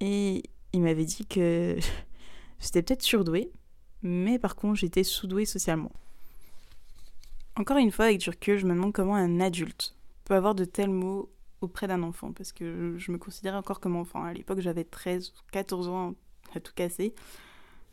Et 0.00 0.44
il 0.72 0.80
m'avait 0.80 1.04
dit 1.04 1.26
que 1.26 1.76
j'étais 2.58 2.80
peut-être 2.80 3.02
surdouée, 3.02 3.52
mais 4.00 4.38
par 4.38 4.56
contre, 4.56 4.76
j'étais 4.76 5.04
sous-douée 5.04 5.44
socialement. 5.44 5.92
Encore 7.58 7.78
une 7.78 7.90
fois, 7.90 8.04
avec 8.04 8.18
du 8.18 8.30
recul, 8.30 8.56
je 8.56 8.66
me 8.66 8.72
demande 8.72 8.92
comment 8.92 9.16
un 9.16 9.40
adulte 9.40 9.96
peut 10.24 10.34
avoir 10.34 10.54
de 10.54 10.64
tels 10.64 10.90
mots 10.90 11.28
auprès 11.60 11.88
d'un 11.88 12.04
enfant, 12.04 12.32
parce 12.32 12.52
que 12.52 12.94
je 12.98 13.10
me 13.10 13.18
considérais 13.18 13.56
encore 13.56 13.80
comme 13.80 13.96
enfant. 13.96 14.22
À 14.22 14.32
l'époque, 14.32 14.60
j'avais 14.60 14.84
13 14.84 15.32
14 15.50 15.88
ans 15.88 16.14
à 16.54 16.60
tout 16.60 16.72
casser. 16.72 17.14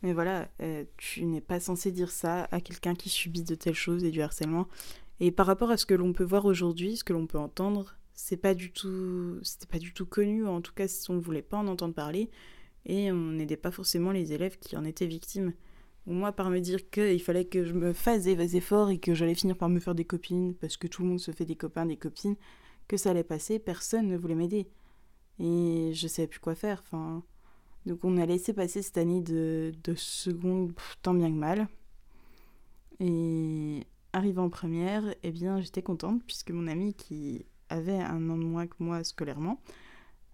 Mais 0.02 0.12
voilà, 0.12 0.48
euh, 0.62 0.84
tu 0.98 1.24
n'es 1.24 1.40
pas 1.40 1.58
censé 1.58 1.90
dire 1.90 2.12
ça 2.12 2.46
à 2.52 2.60
quelqu'un 2.60 2.94
qui 2.94 3.08
subit 3.08 3.42
de 3.42 3.56
telles 3.56 3.74
choses 3.74 4.04
et 4.04 4.12
du 4.12 4.22
harcèlement. 4.22 4.68
Et 5.18 5.32
par 5.32 5.46
rapport 5.46 5.72
à 5.72 5.76
ce 5.76 5.84
que 5.84 5.94
l'on 5.94 6.12
peut 6.12 6.22
voir 6.22 6.44
aujourd'hui, 6.44 6.96
ce 6.96 7.02
que 7.02 7.12
l'on 7.12 7.26
peut 7.26 7.38
entendre, 7.38 7.96
c'est 8.14 8.36
pas 8.36 8.54
du 8.54 8.70
tout 8.70 9.40
c'était 9.42 9.66
pas 9.66 9.78
du 9.78 9.92
tout 9.92 10.06
connu 10.06 10.46
en 10.46 10.62
tout 10.62 10.72
cas 10.72 10.88
si 10.88 11.10
on 11.10 11.14
ne 11.14 11.20
voulait 11.20 11.42
pas 11.42 11.58
en 11.58 11.66
entendre 11.66 11.92
parler 11.92 12.30
et 12.86 13.12
on 13.12 13.32
n'aidait 13.32 13.56
pas 13.58 13.70
forcément 13.70 14.10
les 14.10 14.32
élèves 14.32 14.58
qui 14.58 14.76
en 14.76 14.84
étaient 14.84 15.06
victimes 15.06 15.52
moi 16.06 16.32
par 16.32 16.50
me 16.50 16.60
dire 16.60 16.88
qu'il 16.90 17.20
fallait 17.20 17.44
que 17.44 17.64
je 17.64 17.72
me 17.72 17.92
fasse 17.92 18.24
des 18.24 18.56
efforts 18.56 18.90
et 18.90 18.98
que 18.98 19.14
j'allais 19.14 19.34
finir 19.34 19.56
par 19.56 19.68
me 19.68 19.80
faire 19.80 19.94
des 19.94 20.04
copines 20.04 20.54
parce 20.54 20.76
que 20.76 20.86
tout 20.86 21.02
le 21.02 21.08
monde 21.08 21.20
se 21.20 21.30
fait 21.32 21.44
des 21.44 21.56
copains 21.56 21.86
des 21.86 21.96
copines 21.96 22.36
que 22.88 22.96
ça 22.96 23.10
allait 23.10 23.24
passer 23.24 23.58
personne 23.58 24.08
ne 24.08 24.16
voulait 24.16 24.34
m'aider. 24.34 24.68
Et 25.38 25.92
je 25.92 26.08
savais 26.08 26.28
plus 26.28 26.40
quoi 26.40 26.54
faire 26.54 26.82
enfin. 26.82 27.22
Donc 27.84 28.04
on 28.04 28.16
a 28.16 28.26
laissé 28.26 28.52
passer 28.52 28.82
cette 28.82 28.98
année 28.98 29.20
de, 29.20 29.72
de 29.84 29.94
seconde 29.94 30.72
tant 31.02 31.14
bien 31.14 31.30
que 31.30 31.36
mal. 31.36 31.68
Et 33.00 33.82
arrivant 34.12 34.44
en 34.44 34.50
première 34.50 35.14
eh 35.22 35.30
bien 35.30 35.60
j'étais 35.60 35.82
contente 35.82 36.22
puisque 36.24 36.50
mon 36.50 36.68
amie 36.68 36.94
qui 36.94 37.44
avait 37.68 37.98
un 37.98 38.30
an 38.30 38.38
de 38.38 38.44
moins 38.44 38.66
que 38.66 38.76
moi 38.78 39.02
scolairement, 39.04 39.60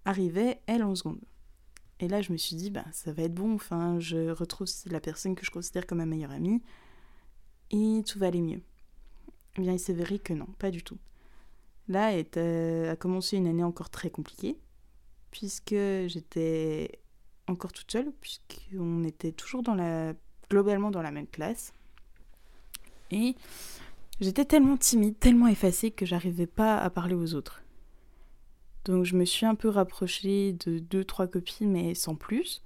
arrivait, 0.05 0.61
elle, 0.67 0.83
en 0.83 0.95
seconde. 0.95 1.21
Et 2.01 2.09
là, 2.09 2.21
je 2.21 2.33
me 2.33 2.37
suis 2.37 2.57
dit, 2.57 2.71
bah, 2.71 2.85
ça 2.93 3.13
va 3.13 3.23
être 3.23 3.35
bon, 3.35 3.55
enfin, 3.55 4.01
je 4.01 4.31
retrouve 4.31 4.69
la 4.87 5.01
personne 5.01 5.35
que 5.35 5.45
je 5.45 5.51
considère 5.51 5.87
comme 5.87 5.99
ma 5.99 6.07
meilleure 6.07 6.33
amie, 6.33 6.63
et 7.71 8.03
tout 8.07 8.19
va 8.19 8.27
aller 8.27 8.41
mieux. 8.41 8.61
Eh 9.57 9.61
bien, 9.61 9.73
il 9.73 9.79
s'avérait 9.79 10.19
que 10.19 10.33
non, 10.33 10.47
pas 10.59 10.71
du 10.71 10.83
tout. 10.83 10.99
Là 11.89 12.17
est, 12.17 12.37
a 12.37 12.97
commencé 12.97 13.37
une 13.37 13.47
année 13.47 13.65
encore 13.65 13.91
très 13.91 14.11
compliquée, 14.11 14.59
puisque 15.31 15.75
j'étais 16.07 17.01
encore 17.47 17.73
toute 17.73 17.91
seule, 17.91 18.13
puisqu'on 18.21 19.05
était 19.05 19.33
toujours 19.33 19.63
globalement 20.51 20.91
dans 20.91 21.03
la 21.03 21.11
même 21.11 21.27
classe. 21.27 21.73
Et 23.11 23.37
J'étais 24.23 24.45
tellement 24.45 24.77
timide, 24.77 25.19
tellement 25.19 25.49
effacée 25.49 25.91
que 25.91 26.07
j'arrivais 26.07 26.47
pas 26.47 26.79
à 26.79 26.91
parler 26.91 27.17
aux 27.17 27.35
autres. 27.35 27.62
Donc 28.85 29.05
je 29.05 29.17
me 29.17 29.25
suis 29.25 29.47
un 29.47 29.55
peu 29.55 29.69
rapprochée 29.69 30.55
de 30.55 30.79
deux, 30.79 31.05
trois 31.05 31.27
copines, 31.27 31.71
mais 31.71 31.95
sans 31.95 32.15
plus. 32.15 32.63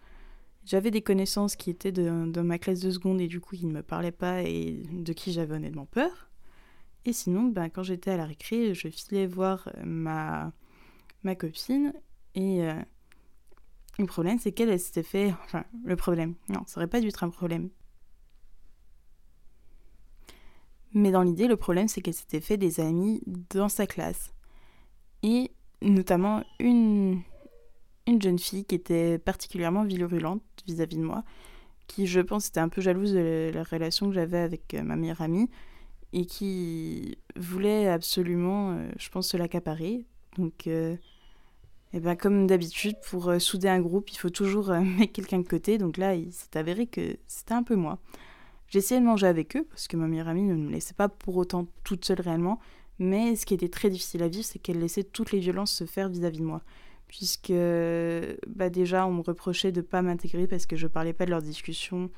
J'avais 0.65 0.91
des 0.91 1.03
connaissances 1.03 1.55
qui 1.57 1.71
étaient 1.71 1.93
de, 1.93 2.41
ma 2.41 2.59
classe 2.59 2.81
de 2.81 2.91
seconde 2.91 3.21
et 3.21 3.29
du 3.29 3.41
coup 3.41 3.57
qui 3.57 3.67
ne 3.67 3.73
me 3.73 3.83
parlaient 3.83 4.13
pas 4.13 4.43
et 4.43 4.83
de 4.93 5.13
qui 5.13 5.33
j'avais 5.33 5.55
honnêtement 5.55 5.87
peur. 5.87 6.29
Et 7.05 7.13
sinon, 7.13 7.45
ben, 7.45 7.69
quand 7.69 7.85
j'étais 7.85 8.11
à 8.11 8.17
la 8.17 8.27
récré, 8.27 8.75
je 8.75 8.89
filais 8.89 9.27
voir 9.27 9.71
ma, 9.85 10.53
ma 11.23 11.37
copine 11.37 11.93
et 12.35 12.65
euh, 12.65 12.75
le 13.99 14.07
problème 14.07 14.39
c'est 14.41 14.53
qu'elle 14.53 14.79
s'était 14.81 15.05
fait... 15.05 15.33
Enfin, 15.45 15.65
le 15.85 15.95
problème, 15.95 16.35
non, 16.49 16.63
ça 16.67 16.81
aurait 16.81 16.89
pas 16.89 17.01
dû 17.01 17.09
être 17.09 17.23
un 17.23 17.31
problème. 17.31 17.71
Mais 20.97 21.11
dans 21.11 21.23
l'idée, 21.23 21.47
le 21.47 21.59
problème, 21.59 21.89
c'est 21.89 22.01
qu'elle 22.01 22.15
s'était 22.15 22.41
fait 22.41 22.57
des 22.57 22.81
amis 22.81 23.23
dans 23.51 23.69
sa 23.69 23.87
classe. 23.87 24.33
Et 25.23 25.53
notamment 25.83 26.43
une, 26.59 27.21
une 28.07 28.21
jeune 28.21 28.39
fille 28.39 28.65
qui 28.65 28.75
était 28.75 29.19
particulièrement 29.19 29.85
virulente 29.85 30.43
vis-à-vis 30.67 30.97
de 30.97 31.03
moi, 31.03 31.25
qui, 31.87 32.07
je 32.07 32.21
pense, 32.21 32.49
était 32.49 32.61
un 32.61 32.69
peu 32.69 32.81
jalouse 32.81 33.13
de 33.13 33.51
la 33.53 33.63
relation 33.63 34.09
que 34.09 34.15
j'avais 34.15 34.39
avec 34.39 34.75
euh, 34.75 34.83
ma 34.83 34.97
meilleure 34.97 35.21
amie, 35.21 35.49
et 36.13 36.25
qui 36.25 37.19
voulait 37.37 37.89
absolument, 37.89 38.73
euh, 38.73 38.89
je 38.99 39.09
pense, 39.11 39.29
se 39.29 39.37
l'accaparer. 39.37 40.05
Donc, 40.39 40.67
et 40.67 40.73
euh, 40.73 40.97
eh 41.93 42.01
ben, 42.01 42.17
comme 42.17 42.47
d'habitude, 42.47 42.97
pour 43.09 43.33
souder 43.41 43.69
un 43.69 43.81
groupe, 43.81 44.11
il 44.11 44.19
faut 44.19 44.31
toujours 44.31 44.69
mettre 44.99 45.13
quelqu'un 45.13 45.39
de 45.39 45.49
côté. 45.49 45.79
Donc 45.79 45.97
là, 45.97 46.15
il 46.15 46.33
s'est 46.33 46.57
avéré 46.57 46.87
que 46.87 47.17
c'était 47.27 47.55
un 47.55 47.63
peu 47.63 47.77
moi. 47.77 47.99
J'essayais 48.69 49.01
de 49.01 49.07
manger 49.07 49.29
avec 49.29 49.57
eux 49.57 49.65
parce 49.71 49.87
que 49.87 49.97
ma 49.97 50.09
meilleure 50.09 50.29
amie 50.29 50.43
ne 50.43 50.55
me 50.55 50.71
laissait 50.71 50.95
pas 50.95 51.09
pour 51.09 51.37
autant 51.37 51.67
toute 51.85 52.05
seule 52.05 52.21
réellement. 52.21 52.59
Mais 52.99 53.37
ce 53.37 53.45
qui 53.45 53.55
était 53.55 53.69
très 53.69 53.91
difficile 53.91 54.23
à 54.23 54.29
vivre, 54.29 54.45
c'est 54.45 54.59
qu'elle 54.59 54.79
laissait 54.79 55.05
toutes 55.05 55.33
les 55.33 55.39
violences 55.39 55.73
se 55.73 55.85
faire 55.85 56.09
vis-à-vis 56.09 56.39
de 56.39 56.45
moi. 56.45 56.63
Puisque 57.09 57.53
bah 58.49 58.71
déjà, 58.71 59.07
on 59.07 59.13
me 59.13 59.21
reprochait 59.21 59.73
de 59.73 59.81
ne 59.81 59.87
pas 59.87 60.03
m'intégrer 60.03 60.47
parce 60.47 60.67
que 60.67 60.77
je 60.77 60.87
parlais 60.87 61.13
pas 61.13 61.25
de 61.25 61.31
leurs 61.31 61.43
discussions 61.43 62.11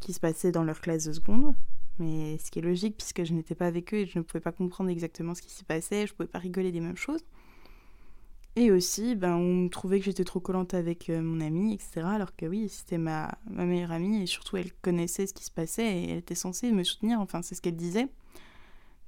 qui 0.00 0.12
se 0.12 0.20
passaient 0.20 0.52
dans 0.52 0.64
leur 0.64 0.80
classe 0.80 1.04
de 1.04 1.12
seconde. 1.12 1.54
Mais 1.98 2.38
ce 2.38 2.50
qui 2.50 2.58
est 2.58 2.62
logique 2.62 2.96
puisque 2.96 3.24
je 3.24 3.32
n'étais 3.32 3.54
pas 3.54 3.66
avec 3.66 3.94
eux 3.94 3.98
et 3.98 4.06
je 4.06 4.18
ne 4.18 4.24
pouvais 4.24 4.40
pas 4.40 4.52
comprendre 4.52 4.90
exactement 4.90 5.34
ce 5.34 5.42
qui 5.42 5.50
s'y 5.50 5.64
passait, 5.64 6.06
je 6.06 6.12
ne 6.12 6.16
pouvais 6.16 6.28
pas 6.28 6.40
rigoler 6.40 6.72
des 6.72 6.80
mêmes 6.80 6.96
choses. 6.96 7.24
Et 8.56 8.70
aussi, 8.70 9.16
ben, 9.16 9.34
on 9.34 9.68
trouvait 9.68 9.98
que 9.98 10.04
j'étais 10.04 10.24
trop 10.24 10.38
collante 10.40 10.74
avec 10.74 11.10
euh, 11.10 11.20
mon 11.20 11.40
amie, 11.40 11.74
etc. 11.74 12.02
Alors 12.04 12.36
que 12.36 12.46
oui, 12.46 12.68
c'était 12.68 12.98
ma 12.98 13.36
meilleure 13.50 13.90
amie 13.90 14.22
et 14.22 14.26
surtout 14.26 14.56
elle 14.56 14.72
connaissait 14.74 15.26
ce 15.26 15.34
qui 15.34 15.44
se 15.44 15.50
passait 15.50 15.84
et 15.84 16.10
elle 16.10 16.18
était 16.18 16.36
censée 16.36 16.70
me 16.70 16.84
soutenir, 16.84 17.20
enfin 17.20 17.42
c'est 17.42 17.54
ce 17.54 17.62
qu'elle 17.62 17.76
disait. 17.76 18.08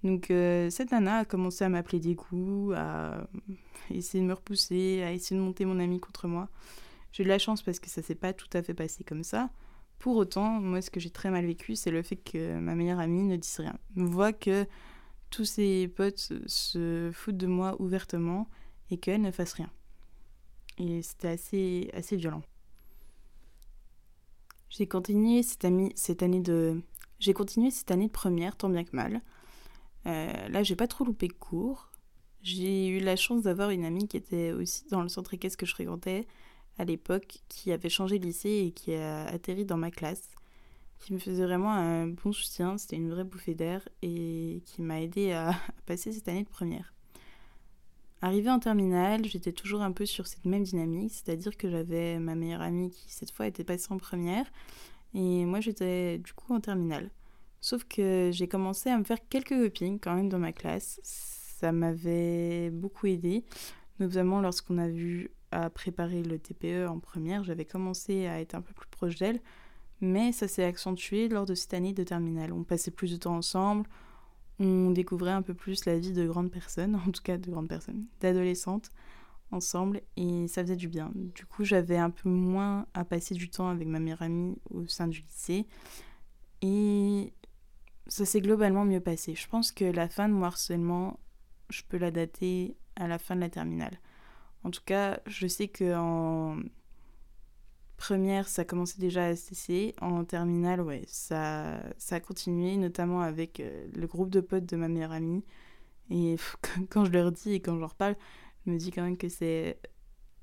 Donc 0.05 0.31
euh, 0.31 0.71
cette 0.71 0.91
nana 0.93 1.19
a 1.19 1.25
commencé 1.25 1.65
à 1.65 1.69
m'appeler 1.69 2.01
des 2.01 2.15
coups, 2.15 2.75
à 2.77 3.27
essayer 3.91 4.23
de 4.23 4.29
me 4.29 4.35
repousser, 4.35 5.03
à 5.03 5.13
essayer 5.13 5.37
de 5.37 5.45
monter 5.45 5.65
mon 5.65 5.79
amie 5.79 6.01
contre 6.01 6.29
moi. 6.29 6.49
J'ai 7.13 7.25
de 7.25 7.29
la 7.29 7.39
chance 7.39 7.63
parce 7.63 7.79
que 7.79 7.89
ça 7.89 8.03
s'est 8.03 8.15
pas 8.15 8.33
tout 8.33 8.49
à 8.53 8.63
fait 8.63 8.75
passé 8.75 9.05
comme 9.05 9.25
ça. 9.25 9.51
Pour 9.99 10.17
autant, 10.17 10.61
moi 10.61 10.83
ce 10.83 10.91
que 10.91 11.01
j'ai 11.01 11.11
très 11.11 11.31
mal 11.31 11.47
vécu, 11.47 11.75
c'est 11.75 11.91
le 11.91 12.03
fait 12.03 12.17
que 12.17 12.59
ma 12.59 12.75
meilleure 12.75 13.01
amie 13.01 13.23
ne 13.23 13.37
dise 13.37 13.57
rien. 13.59 13.79
Voit 13.95 14.33
que 14.33 14.67
tous 15.31 15.45
ses 15.45 15.89
potes 15.89 16.33
se 16.47 17.11
foutent 17.13 17.37
de 17.37 17.47
moi 17.47 17.81
ouvertement 17.81 18.49
et 18.91 18.99
qu'elle 18.99 19.23
ne 19.23 19.31
fasse 19.31 19.55
rien. 19.55 19.71
Et 20.79 21.03
c'était 21.03 21.29
assez, 21.29 21.91
assez 21.95 22.17
violent. 22.17 22.43
J'ai 24.69 24.87
continué 24.87 25.43
cette 25.43 25.65
année 25.65 26.41
de 26.41 26.83
j'ai 27.19 27.33
continué 27.33 27.71
cette 27.71 27.91
année 27.91 28.09
de 28.09 28.13
première 28.13 28.57
tant 28.57 28.69
bien 28.69 28.85
que 28.85 28.95
mal. 28.95 29.23
Euh, 30.07 30.49
là, 30.49 30.63
j'ai 30.63 30.77
pas 30.77 30.87
trop 30.87 31.05
loupé 31.05 31.29
cours. 31.29 31.91
J'ai 32.43 32.89
eu 32.89 33.01
la 33.01 33.17
chance 33.17 33.43
d'avoir 33.43 33.71
une 33.71 33.85
amie 33.85 34.07
qui 34.07 34.17
était 34.17 34.53
aussi 34.53 34.85
dans 34.89 35.03
le 35.03 35.09
centre 35.09 35.35
équestre 35.35 35.59
que 35.59 35.67
je 35.67 35.73
fréquentais 35.73 36.27
à 36.79 36.85
l'époque, 36.85 37.39
qui 37.49 37.73
avait 37.73 37.89
changé 37.89 38.19
de 38.19 38.27
lycée 38.27 38.67
et 38.67 38.71
qui 38.71 38.95
a 38.95 39.27
atterri 39.27 39.65
dans 39.65 39.79
ma 39.79 39.91
classe, 39.91 40.29
qui 40.99 41.13
me 41.13 41.19
faisait 41.19 41.45
vraiment 41.45 41.73
un 41.73 42.07
bon 42.07 42.33
soutien, 42.33 42.79
c'était 42.79 42.97
une 42.97 43.11
vraie 43.11 43.25
bouffée 43.25 43.55
d'air 43.55 43.89
et 44.03 44.63
qui 44.67 44.83
m'a 44.83 45.01
aidé 45.01 45.33
à, 45.33 45.55
passer 45.87 46.13
cette 46.13 46.29
année 46.29 46.45
de 46.45 46.49
première. 46.49 46.93
Arrivée 48.23 48.51
en 48.51 48.59
terminale, 48.59 49.25
j'étais 49.27 49.53
toujours 49.53 49.83
un 49.83 49.93
peu 49.93 50.07
sur 50.07 50.27
cette 50.27 50.45
même 50.45 50.63
dynamique, 50.63 51.13
c'est-à-dire 51.13 51.57
que 51.57 51.71
j'avais 51.71 52.19
ma 52.19 52.35
meilleure 52.35 52.63
amie 52.63 52.91
qui 52.91 53.13
cette 53.13 53.31
fois 53.31 53.47
était 53.47 53.65
passée 53.65 53.89
en 53.91 53.99
première 53.99 54.47
et 55.15 55.45
moi 55.45 55.61
j'étais 55.61 56.19
du 56.19 56.33
coup 56.33 56.55
en 56.55 56.61
terminale. 56.61 57.11
Sauf 57.67 57.83
que 57.83 58.31
j'ai 58.33 58.47
commencé 58.47 58.91
à 58.91 58.97
me 58.97 59.03
faire 59.03 59.19
quelques 59.29 59.49
copines 59.61 59.99
quand 59.99 60.15
même 60.15 60.29
dans 60.29 60.39
ma 60.39 60.53
classe. 60.53 61.01
Ça 61.03 61.73
m'avait 61.73 62.71
beaucoup 62.71 63.09
aidé, 63.09 63.45
notamment 63.99 64.41
lorsqu'on 64.41 64.79
a 64.79 64.87
vu 64.87 65.33
à 65.51 65.69
préparer 65.69 66.23
le 66.23 66.39
TPE 66.39 66.87
en 66.89 67.01
première, 67.01 67.43
j'avais 67.43 67.65
commencé 67.65 68.29
à 68.29 68.41
être 68.41 68.55
un 68.55 68.61
peu 68.61 68.73
plus 68.73 68.87
proche 68.89 69.17
d'elle, 69.17 69.41
mais 70.01 70.31
ça 70.31 70.47
s'est 70.47 70.63
accentué 70.63 71.29
lors 71.29 71.45
de 71.45 71.57
cette 71.57 71.75
année 71.75 71.93
de 71.93 72.05
terminale. 72.05 72.53
On 72.53 72.63
passait 72.63 72.93
plus 72.93 73.11
de 73.11 73.17
temps 73.17 73.37
ensemble, 73.37 73.89
on 74.61 74.93
découvrait 74.93 75.33
un 75.33 75.43
peu 75.43 75.55
plus 75.55 75.87
la 75.87 75.99
vie 75.99 76.13
de 76.13 76.25
grandes 76.25 76.53
personnes, 76.53 76.95
en 77.09 77.11
tout 77.11 77.23
cas 77.25 77.37
de 77.37 77.51
grandes 77.51 77.69
personnes, 77.69 78.05
d'adolescentes 78.21 78.93
ensemble, 79.51 80.03
et 80.17 80.47
ça 80.47 80.63
faisait 80.63 80.77
du 80.77 80.87
bien. 80.87 81.11
Du 81.35 81.47
coup, 81.47 81.65
j'avais 81.65 81.97
un 81.97 82.11
peu 82.11 82.29
moins 82.29 82.87
à 82.95 83.05
passer 83.05 83.35
du 83.35 83.51
temps 83.51 83.71
avec 83.71 83.89
ma 83.89 83.99
meilleure 83.99 84.23
amie 84.23 84.57
au 84.71 84.87
sein 84.87 85.09
du 85.09 85.23
lycée, 85.23 85.67
et 86.63 87.33
ça 88.07 88.25
s'est 88.25 88.41
globalement 88.41 88.85
mieux 88.85 89.01
passé. 89.01 89.35
Je 89.35 89.49
pense 89.49 89.73
que 89.73 89.85
la 89.85 90.09
fin 90.09 90.29
de 90.29 90.35
mon 90.35 90.45
harcèlement, 90.45 91.19
je 91.71 91.83
peux 91.89 91.99
la 91.99 92.11
dater 92.11 92.77
à 92.97 93.09
la 93.09 93.19
fin 93.19 93.35
de 93.37 93.41
la 93.41 93.51
terminale. 93.51 93.99
En 94.65 94.71
tout 94.71 94.83
cas, 94.85 95.21
je 95.27 95.47
sais 95.47 95.69
qu'en 95.69 96.57
première, 97.97 98.49
ça 98.49 98.65
commençait 98.65 99.01
déjà 99.01 99.27
à 99.27 99.37
cesser. 99.37 99.95
En 100.01 100.25
terminale, 100.25 100.81
ouais, 100.81 101.05
ça, 101.07 101.81
ça 101.99 102.17
a 102.17 102.21
continué, 102.21 102.77
notamment 102.77 103.21
avec 103.23 103.61
euh, 103.61 103.87
le 103.95 104.07
groupe 104.07 104.31
de 104.31 104.41
potes 104.41 104.67
de 104.67 104.77
ma 104.77 104.89
meilleure 104.89 105.13
amie. 105.13 105.45
Et 106.11 106.37
quand 106.91 107.05
je 107.05 107.13
leur 107.13 107.33
dis 107.33 107.55
et 107.55 107.61
quand 107.61 107.75
je 107.75 107.81
leur 107.81 107.95
parle, 107.95 108.17
je 108.65 108.71
me 108.71 108.79
dis 108.79 108.91
quand 108.91 109.03
même 109.03 109.17
que 109.17 109.29
c'est, 109.29 109.79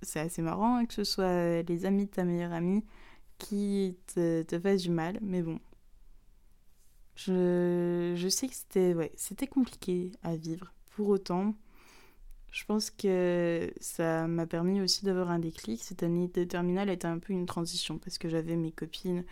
c'est 0.01 0.19
assez 0.19 0.41
marrant 0.41 0.85
que 0.85 0.93
ce 0.93 1.03
soit 1.03 1.61
les 1.63 1.85
amis 1.85 2.05
de 2.05 2.11
ta 2.11 2.23
meilleure 2.23 2.53
amie 2.53 2.83
qui 3.37 3.97
te, 4.13 4.43
te 4.43 4.59
fassent 4.59 4.83
du 4.83 4.91
mal. 4.91 5.19
Mais 5.21 5.41
bon, 5.41 5.59
je, 7.15 8.13
je 8.15 8.27
sais 8.27 8.47
que 8.47 8.55
c'était, 8.55 8.93
ouais, 8.93 9.11
c'était 9.15 9.47
compliqué 9.47 10.11
à 10.23 10.35
vivre. 10.35 10.73
Pour 10.95 11.09
autant, 11.09 11.55
je 12.51 12.63
pense 12.65 12.91
que 12.91 13.71
ça 13.81 14.27
m'a 14.27 14.45
permis 14.45 14.81
aussi 14.81 15.05
d'avoir 15.05 15.31
un 15.31 15.39
déclic. 15.39 15.83
Cette 15.83 16.03
année 16.03 16.27
de 16.27 16.43
terminale 16.43 16.89
était 16.89 17.07
un 17.07 17.19
peu 17.19 17.33
une 17.33 17.45
transition 17.45 17.97
parce 17.97 18.17
que 18.17 18.29
j'avais 18.29 18.55
mes 18.55 18.71
copines 18.71 19.25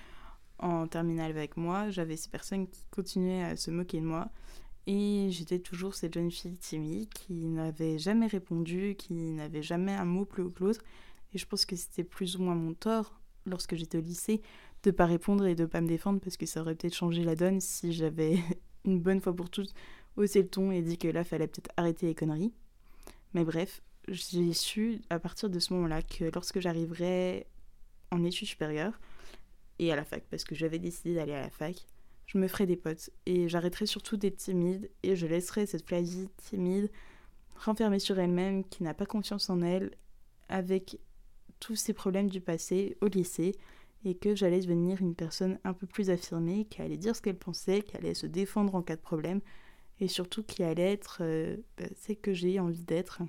en 0.59 0.87
terminale 0.87 1.31
avec 1.31 1.57
moi, 1.57 1.89
j'avais 1.89 2.17
ces 2.17 2.29
personnes 2.29 2.67
qui 2.67 2.85
continuaient 2.91 3.43
à 3.43 3.57
se 3.57 3.71
moquer 3.71 3.99
de 3.99 4.05
moi 4.05 4.29
et 4.87 5.27
j'étais 5.31 5.59
toujours 5.59 5.95
cette 5.95 6.13
jeune 6.13 6.31
fille 6.31 6.57
timide 6.57 7.09
qui 7.09 7.45
n'avait 7.47 7.99
jamais 7.99 8.27
répondu, 8.27 8.95
qui 8.97 9.13
n'avait 9.13 9.63
jamais 9.63 9.93
un 9.93 10.05
mot 10.05 10.25
plus 10.25 10.43
haut 10.43 10.49
que 10.49 10.63
l'autre. 10.63 10.81
Et 11.33 11.37
je 11.37 11.45
pense 11.45 11.65
que 11.65 11.75
c'était 11.75 12.03
plus 12.03 12.37
ou 12.37 12.43
moins 12.43 12.55
mon 12.55 12.73
tort 12.73 13.20
lorsque 13.45 13.75
j'étais 13.75 13.97
au 13.97 14.01
lycée 14.01 14.41
de 14.83 14.91
pas 14.91 15.05
répondre 15.05 15.45
et 15.45 15.55
de 15.55 15.65
pas 15.65 15.81
me 15.81 15.87
défendre 15.87 16.19
parce 16.19 16.37
que 16.37 16.45
ça 16.45 16.61
aurait 16.61 16.75
peut-être 16.75 16.95
changé 16.95 17.23
la 17.23 17.35
donne 17.35 17.59
si 17.59 17.93
j'avais 17.93 18.39
une 18.85 18.99
bonne 18.99 19.21
fois 19.21 19.35
pour 19.35 19.49
toutes 19.49 19.73
haussé 20.17 20.41
le 20.41 20.47
ton 20.47 20.71
et 20.71 20.81
dit 20.81 20.97
que 20.97 21.07
là 21.07 21.23
fallait 21.23 21.47
peut-être 21.47 21.71
arrêter 21.77 22.07
les 22.07 22.15
conneries. 22.15 22.53
Mais 23.33 23.43
bref, 23.43 23.81
j'ai 24.07 24.53
su 24.53 25.01
à 25.09 25.19
partir 25.19 25.49
de 25.49 25.59
ce 25.59 25.73
moment-là 25.73 26.01
que 26.01 26.25
lorsque 26.33 26.59
j'arriverais 26.59 27.47
en 28.11 28.23
études 28.23 28.47
supérieures 28.47 28.99
et 29.79 29.91
à 29.91 29.95
la 29.95 30.03
fac, 30.03 30.23
parce 30.29 30.43
que 30.43 30.55
j'avais 30.55 30.79
décidé 30.79 31.15
d'aller 31.15 31.33
à 31.33 31.41
la 31.41 31.49
fac, 31.49 31.85
je 32.25 32.37
me 32.37 32.47
ferais 32.47 32.65
des 32.65 32.75
potes 32.75 33.09
et 33.25 33.47
j'arrêterais 33.47 33.85
surtout 33.85 34.17
d'être 34.17 34.37
timide 34.37 34.89
et 35.03 35.15
je 35.15 35.27
laisserais 35.27 35.65
cette 35.65 35.87
Flavie 35.87 36.29
timide 36.37 36.89
renfermée 37.55 37.99
sur 37.99 38.19
elle-même, 38.19 38.63
qui 38.63 38.83
n'a 38.83 38.93
pas 38.93 39.05
confiance 39.05 39.49
en 39.49 39.61
elle, 39.61 39.91
avec 40.49 40.97
tous 41.61 41.77
ses 41.77 41.93
problèmes 41.93 42.29
du 42.29 42.41
passé 42.41 42.97
au 42.99 43.07
lycée 43.07 43.55
et 44.03 44.15
que 44.15 44.35
j'allais 44.35 44.59
devenir 44.59 44.99
une 44.99 45.15
personne 45.15 45.59
un 45.63 45.73
peu 45.73 45.87
plus 45.87 46.09
affirmée, 46.09 46.65
qui 46.65 46.81
allait 46.81 46.97
dire 46.97 47.15
ce 47.15 47.21
qu'elle 47.21 47.37
pensait, 47.37 47.83
qui 47.83 47.95
allait 47.95 48.15
se 48.15 48.25
défendre 48.25 48.75
en 48.75 48.81
cas 48.81 48.95
de 48.95 49.01
problème 49.01 49.39
et 49.99 50.07
surtout 50.07 50.43
qui 50.43 50.63
allait 50.63 50.91
être 50.91 51.19
euh, 51.21 51.55
bah, 51.77 51.85
c'est 51.95 52.15
que 52.15 52.33
j'ai 52.33 52.59
envie 52.59 52.83
d'être. 52.83 53.21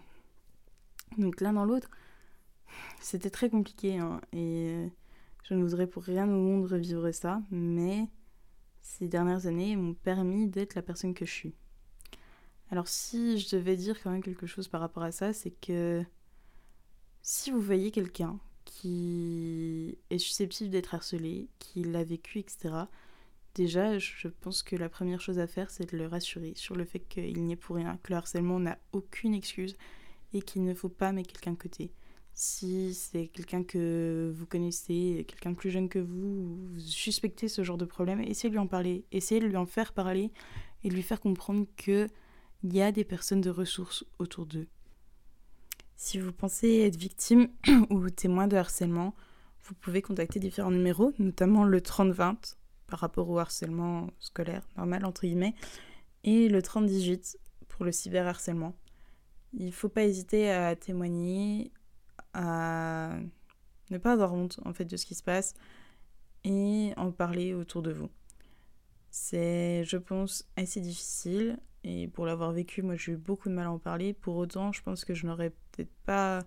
Donc 1.18 1.40
l'un 1.40 1.53
dans 1.53 1.66
l'autre, 1.66 1.90
c'était 3.01 3.31
très 3.31 3.51
compliqué 3.51 3.99
hein, 3.99 4.21
et 4.33 4.71
euh, 4.71 4.88
je 5.45 5.55
ne 5.55 5.62
voudrais 5.62 5.87
pour 5.87 6.03
rien 6.03 6.25
au 6.27 6.40
monde 6.40 6.64
revivre 6.64 7.12
ça, 7.14 7.42
mais 7.51 8.09
ces 8.81 9.09
dernières 9.09 9.47
années 9.47 9.77
m'ont 9.77 9.95
permis 9.95 10.49
d'être 10.49 10.75
la 10.75 10.83
personne 10.83 11.12
que 11.12 11.27
je 11.27 11.33
suis. 11.33 11.55
Alors 12.71 12.88
si 12.88 13.37
je 13.37 13.55
devais 13.57 13.77
dire 13.77 14.03
quand 14.03 14.11
même 14.11 14.23
quelque 14.23 14.47
chose 14.47 14.68
par 14.68 14.81
rapport 14.81 15.03
à 15.03 15.12
ça, 15.12 15.35
c'est 15.35 15.51
que 15.51 16.03
si 17.23 17.51
vous 17.51 17.61
voyez 17.61 17.91
quelqu'un 17.91 18.39
qui 18.65 19.97
est 20.11 20.19
susceptible 20.19 20.71
d'être 20.71 20.95
harcelé, 20.95 21.49
qui 21.59 21.83
l'a 21.83 22.05
vécu, 22.05 22.39
etc., 22.39 22.85
Déjà, 23.55 23.99
je 23.99 24.29
pense 24.29 24.63
que 24.63 24.77
la 24.77 24.89
première 24.89 25.21
chose 25.21 25.39
à 25.39 25.47
faire, 25.47 25.71
c'est 25.71 25.93
de 25.93 25.99
le 25.99 26.07
rassurer 26.07 26.55
sur 26.57 26.75
le 26.75 26.87
fait 26.87 27.01
qu'il 27.01 27.45
n'y 27.45 27.53
est 27.53 27.57
pour 27.57 27.77
rien, 27.77 27.99
que 28.03 28.11
le 28.13 28.17
harcèlement 28.17 28.59
n'a 28.59 28.79
aucune 28.93 29.35
excuse 29.35 29.77
et 30.33 30.41
qu'il 30.41 30.65
ne 30.65 30.73
faut 30.73 30.89
pas 30.89 31.13
mettre 31.13 31.33
quelqu'un 31.33 31.53
de 31.53 31.59
côté. 31.59 31.93
Si 32.33 32.95
c'est 32.95 33.27
quelqu'un 33.27 33.63
que 33.63 34.33
vous 34.35 34.47
connaissez, 34.47 35.27
quelqu'un 35.29 35.53
plus 35.53 35.71
jeune 35.71 35.91
que 35.91 35.99
vous, 35.99 36.67
vous 36.67 36.81
suspectez 36.81 37.47
ce 37.49 37.63
genre 37.63 37.77
de 37.77 37.85
problème, 37.85 38.23
essayez 38.23 38.49
de 38.49 38.55
lui 38.55 38.59
en 38.59 38.67
parler, 38.67 39.05
essayez 39.13 39.43
de 39.43 39.47
lui 39.47 39.59
en 39.59 39.67
faire 39.67 39.93
parler 39.93 40.31
et 40.83 40.89
de 40.89 40.95
lui 40.95 41.03
faire 41.03 41.21
comprendre 41.21 41.67
qu'il 41.77 42.09
y 42.65 42.81
a 42.81 42.91
des 42.91 43.05
personnes 43.05 43.43
de 43.43 43.51
ressources 43.51 44.07
autour 44.19 44.47
d'eux. 44.47 44.67
Si 46.05 46.19
vous 46.19 46.33
pensez 46.33 46.81
être 46.81 46.97
victime 46.97 47.47
ou 47.91 48.11
témoin 48.11 48.49
de 48.49 48.57
harcèlement, 48.57 49.15
vous 49.62 49.75
pouvez 49.75 50.03
contacter 50.03 50.41
différents 50.41 50.73
numéros, 50.73 51.12
notamment 51.21 51.62
le 51.62 51.81
3020 51.81 52.57
par 52.88 52.99
rapport 52.99 53.31
au 53.31 53.38
harcèlement 53.38 54.09
scolaire 54.19 54.69
normal, 54.77 55.05
entre 55.05 55.21
guillemets, 55.23 55.55
et 56.25 56.49
le 56.49 56.61
3018 56.61 57.38
pour 57.69 57.85
le 57.85 57.93
cyberharcèlement. 57.93 58.75
Il 59.53 59.67
ne 59.67 59.71
faut 59.71 59.88
pas 59.88 60.03
hésiter 60.03 60.51
à 60.51 60.75
témoigner, 60.75 61.71
à 62.35 63.17
ne 63.91 63.99
pas 63.99 64.15
avoir 64.15 64.35
honte 64.35 64.59
en 64.65 64.73
fait 64.73 64.87
de 64.87 64.97
ce 64.97 65.07
qui 65.07 65.15
se 65.15 65.23
passe 65.23 65.55
et 66.43 66.93
en 66.97 67.12
parler 67.12 67.55
autour 67.55 67.81
de 67.81 67.93
vous. 67.93 68.11
C'est, 69.12 69.85
je 69.85 69.99
pense, 69.99 70.49
assez 70.57 70.81
difficile 70.81 71.61
et 71.85 72.09
pour 72.09 72.27
l'avoir 72.27 72.53
vécu, 72.53 72.83
moi 72.83 72.97
j'ai 72.97 73.12
eu 73.12 73.16
beaucoup 73.16 73.49
de 73.49 73.55
mal 73.55 73.66
à 73.66 73.71
en 73.73 73.79
parler. 73.79 74.12
Pour 74.12 74.37
autant, 74.37 74.73
je 74.73 74.83
pense 74.83 75.05
que 75.05 75.14
je 75.14 75.27
n'aurais 75.27 75.51
peut-être 75.51 75.92
pas 76.05 76.40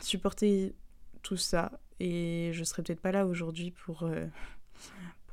supporté 0.00 0.74
tout 1.22 1.36
ça 1.36 1.80
et 1.98 2.50
je 2.52 2.64
serais 2.64 2.82
peut-être 2.82 3.00
pas 3.00 3.12
là 3.12 3.26
aujourd'hui 3.26 3.70
pour, 3.72 4.04
euh, 4.04 4.26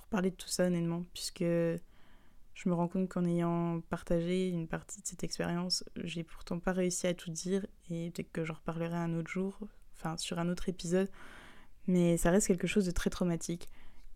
parler 0.09 0.31
de 0.31 0.35
tout 0.35 0.47
ça 0.47 0.65
honnêtement, 0.65 1.03
puisque 1.13 1.43
je 1.43 2.69
me 2.69 2.73
rends 2.73 2.87
compte 2.87 3.09
qu'en 3.09 3.25
ayant 3.25 3.81
partagé 3.89 4.49
une 4.49 4.67
partie 4.67 5.01
de 5.01 5.07
cette 5.07 5.23
expérience, 5.23 5.83
j'ai 5.97 6.23
pourtant 6.23 6.59
pas 6.59 6.71
réussi 6.71 7.07
à 7.07 7.13
tout 7.13 7.29
dire 7.29 7.65
et 7.89 8.11
peut-être 8.11 8.31
que 8.31 8.45
j'en 8.45 8.55
reparlerai 8.55 8.95
un 8.95 9.13
autre 9.13 9.29
jour, 9.29 9.59
enfin 9.95 10.17
sur 10.17 10.39
un 10.39 10.49
autre 10.49 10.69
épisode, 10.69 11.09
mais 11.87 12.17
ça 12.17 12.31
reste 12.31 12.47
quelque 12.47 12.67
chose 12.67 12.85
de 12.85 12.91
très 12.91 13.09
traumatique. 13.09 13.67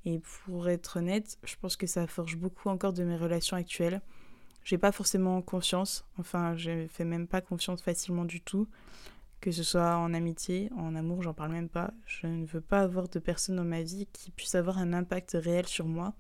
Et 0.05 0.19
pour 0.19 0.67
être 0.69 0.97
honnête, 0.97 1.37
je 1.43 1.55
pense 1.57 1.75
que 1.75 1.85
ça 1.85 2.07
forge 2.07 2.35
beaucoup 2.37 2.69
encore 2.69 2.93
de 2.93 3.03
mes 3.03 3.17
relations 3.17 3.55
actuelles. 3.55 4.01
J'ai 4.63 4.77
pas 4.77 4.91
forcément 4.91 5.41
confiance, 5.41 6.05
enfin, 6.17 6.55
je 6.55 6.87
fais 6.87 7.05
même 7.05 7.27
pas 7.27 7.41
confiance 7.41 7.81
facilement 7.81 8.25
du 8.25 8.41
tout 8.41 8.67
que 9.41 9.51
ce 9.51 9.63
soit 9.63 9.97
en 9.97 10.13
amitié, 10.13 10.69
en 10.77 10.95
amour, 10.95 11.23
j'en 11.23 11.33
parle 11.33 11.51
même 11.51 11.67
pas. 11.67 11.91
Je 12.05 12.27
ne 12.27 12.45
veux 12.45 12.61
pas 12.61 12.81
avoir 12.81 13.09
de 13.09 13.17
personne 13.17 13.55
dans 13.55 13.65
ma 13.65 13.81
vie 13.81 14.07
qui 14.13 14.29
puisse 14.29 14.53
avoir 14.53 14.77
un 14.77 14.93
impact 14.93 15.31
réel 15.33 15.67
sur 15.67 15.87
moi. 15.87 16.13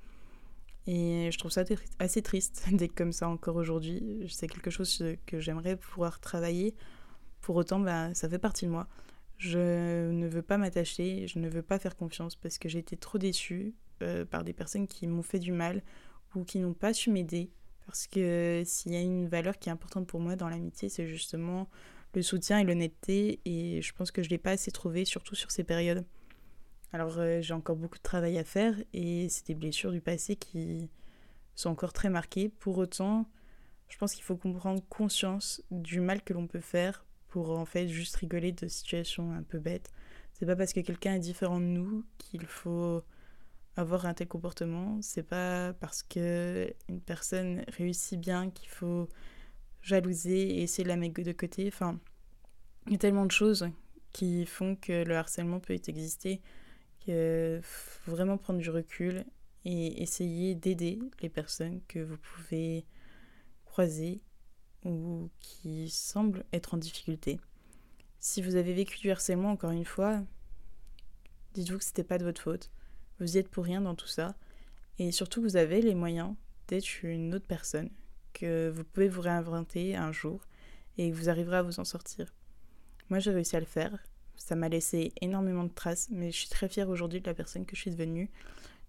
Et 0.87 1.29
je 1.31 1.37
trouve 1.37 1.51
ça 1.51 1.63
assez 1.99 2.23
triste 2.23 2.65
d'être 2.73 2.95
comme 2.95 3.13
ça 3.13 3.29
encore 3.29 3.55
aujourd'hui. 3.55 4.25
C'est 4.27 4.47
quelque 4.47 4.71
chose 4.71 5.03
que 5.27 5.39
j'aimerais 5.39 5.77
pouvoir 5.77 6.19
travailler. 6.19 6.73
Pour 7.41 7.55
autant, 7.55 7.79
bah, 7.79 8.13
ça 8.15 8.27
fait 8.27 8.39
partie 8.39 8.65
de 8.65 8.71
moi. 8.71 8.87
Je 9.37 10.09
ne 10.11 10.27
veux 10.27 10.41
pas 10.41 10.57
m'attacher, 10.57 11.27
je 11.27 11.39
ne 11.39 11.47
veux 11.47 11.63
pas 11.63 11.79
faire 11.79 11.95
confiance 11.95 12.35
parce 12.35 12.57
que 12.57 12.69
j'ai 12.69 12.79
été 12.79 12.97
trop 12.97 13.19
déçue 13.19 13.75
euh, 14.01 14.25
par 14.25 14.43
des 14.43 14.53
personnes 14.53 14.87
qui 14.87 15.07
m'ont 15.07 15.23
fait 15.23 15.39
du 15.39 15.51
mal 15.51 15.83
ou 16.35 16.43
qui 16.43 16.59
n'ont 16.59 16.73
pas 16.73 16.93
su 16.93 17.11
m'aider. 17.11 17.51
Parce 17.85 18.07
que 18.07 18.63
s'il 18.65 18.93
y 18.93 18.95
a 18.95 19.01
une 19.01 19.27
valeur 19.27 19.57
qui 19.59 19.69
est 19.69 19.71
importante 19.71 20.07
pour 20.07 20.19
moi 20.19 20.35
dans 20.35 20.49
l'amitié, 20.49 20.89
c'est 20.89 21.07
justement 21.07 21.67
le 22.13 22.21
soutien 22.21 22.59
et 22.59 22.63
l'honnêteté 22.63 23.39
et 23.45 23.81
je 23.81 23.93
pense 23.93 24.11
que 24.11 24.21
je 24.21 24.27
ne 24.27 24.31
l'ai 24.31 24.37
pas 24.37 24.51
assez 24.51 24.71
trouvé, 24.71 25.05
surtout 25.05 25.35
sur 25.35 25.51
ces 25.51 25.63
périodes. 25.63 26.05
Alors 26.93 27.17
euh, 27.19 27.41
j'ai 27.41 27.53
encore 27.53 27.75
beaucoup 27.77 27.97
de 27.97 28.03
travail 28.03 28.37
à 28.37 28.43
faire 28.43 28.75
et 28.93 29.29
c'est 29.29 29.47
des 29.47 29.55
blessures 29.55 29.91
du 29.91 30.01
passé 30.01 30.35
qui 30.35 30.89
sont 31.55 31.69
encore 31.69 31.93
très 31.93 32.09
marquées. 32.09 32.49
Pour 32.49 32.77
autant, 32.77 33.27
Je 33.89 33.97
pense 33.97 34.13
qu'il 34.13 34.23
faut 34.23 34.37
comprendre 34.37 34.81
conscience 34.89 35.61
du 35.69 35.99
mal 35.99 36.21
que 36.23 36.33
l'on 36.33 36.47
peut 36.47 36.61
faire 36.61 37.05
pour 37.27 37.51
en 37.51 37.65
fait 37.65 37.87
juste 37.89 38.15
rigoler 38.17 38.53
de 38.53 38.67
situations 38.67 39.33
un 39.33 39.43
peu 39.43 39.59
bêtes. 39.59 39.91
C'est 40.33 40.45
pas 40.45 40.55
parce 40.55 40.73
que 40.73 40.79
quelqu'un 40.79 41.15
est 41.15 41.19
différent 41.19 41.59
de 41.59 41.65
nous 41.65 42.05
qu'il 42.17 42.45
faut 42.45 43.03
avoir 43.75 44.05
un 44.05 44.13
tel 44.13 44.27
comportement. 44.27 44.99
C'est 45.01 45.23
pas 45.23 45.73
parce 45.73 46.03
que 46.03 46.73
une 46.89 47.01
personne 47.01 47.63
réussit 47.69 48.19
bien 48.19 48.49
qu'il 48.49 48.69
faut 48.69 49.07
jalouser 49.81 50.41
et 50.41 50.63
essayer 50.63 50.83
de 50.83 50.89
la 50.89 50.97
mettre 50.97 51.21
de 51.21 51.31
côté. 51.31 51.67
Enfin, 51.67 51.99
il 52.87 52.93
y 52.93 52.95
a 52.95 52.99
tellement 52.99 53.25
de 53.25 53.31
choses 53.31 53.69
qui 54.11 54.45
font 54.45 54.75
que 54.75 55.03
le 55.03 55.15
harcèlement 55.15 55.59
peut 55.59 55.73
exister 55.73 56.41
qu'il 56.99 57.61
faut 57.63 58.11
vraiment 58.11 58.37
prendre 58.37 58.59
du 58.59 58.69
recul 58.69 59.25
et 59.65 60.01
essayer 60.01 60.55
d'aider 60.55 60.99
les 61.21 61.29
personnes 61.29 61.81
que 61.87 61.99
vous 61.99 62.17
pouvez 62.17 62.85
croiser 63.65 64.21
ou 64.83 65.29
qui 65.39 65.89
semblent 65.89 66.43
être 66.53 66.73
en 66.73 66.77
difficulté. 66.77 67.39
Si 68.19 68.41
vous 68.41 68.55
avez 68.55 68.73
vécu 68.73 68.99
du 68.99 69.11
harcèlement, 69.11 69.51
encore 69.51 69.71
une 69.71 69.85
fois, 69.85 70.21
dites-vous 71.53 71.77
que 71.77 71.83
ce 71.83 71.89
n'était 71.89 72.03
pas 72.03 72.17
de 72.17 72.23
votre 72.23 72.41
faute. 72.41 72.71
Vous 73.21 73.35
y 73.35 73.39
êtes 73.39 73.49
pour 73.49 73.65
rien 73.65 73.81
dans 73.81 73.93
tout 73.93 74.07
ça. 74.07 74.35
Et 74.97 75.11
surtout, 75.11 75.43
vous 75.43 75.55
avez 75.55 75.79
les 75.81 75.93
moyens 75.93 76.33
d'être 76.67 77.03
une 77.03 77.35
autre 77.35 77.45
personne, 77.45 77.91
que 78.33 78.69
vous 78.69 78.83
pouvez 78.83 79.09
vous 79.09 79.21
réinventer 79.21 79.95
un 79.95 80.11
jour 80.11 80.41
et 80.97 81.11
que 81.11 81.15
vous 81.15 81.29
arriverez 81.29 81.57
à 81.57 81.61
vous 81.61 81.79
en 81.79 81.85
sortir. 81.85 82.33
Moi, 83.09 83.19
j'ai 83.19 83.29
réussi 83.29 83.55
à 83.55 83.59
le 83.59 83.67
faire. 83.67 83.95
Ça 84.37 84.55
m'a 84.55 84.69
laissé 84.69 85.13
énormément 85.21 85.65
de 85.65 85.69
traces, 85.69 86.07
mais 86.09 86.31
je 86.31 86.37
suis 86.37 86.49
très 86.49 86.67
fière 86.67 86.89
aujourd'hui 86.89 87.21
de 87.21 87.27
la 87.27 87.35
personne 87.35 87.63
que 87.63 87.75
je 87.75 87.81
suis 87.81 87.91
devenue, 87.91 88.31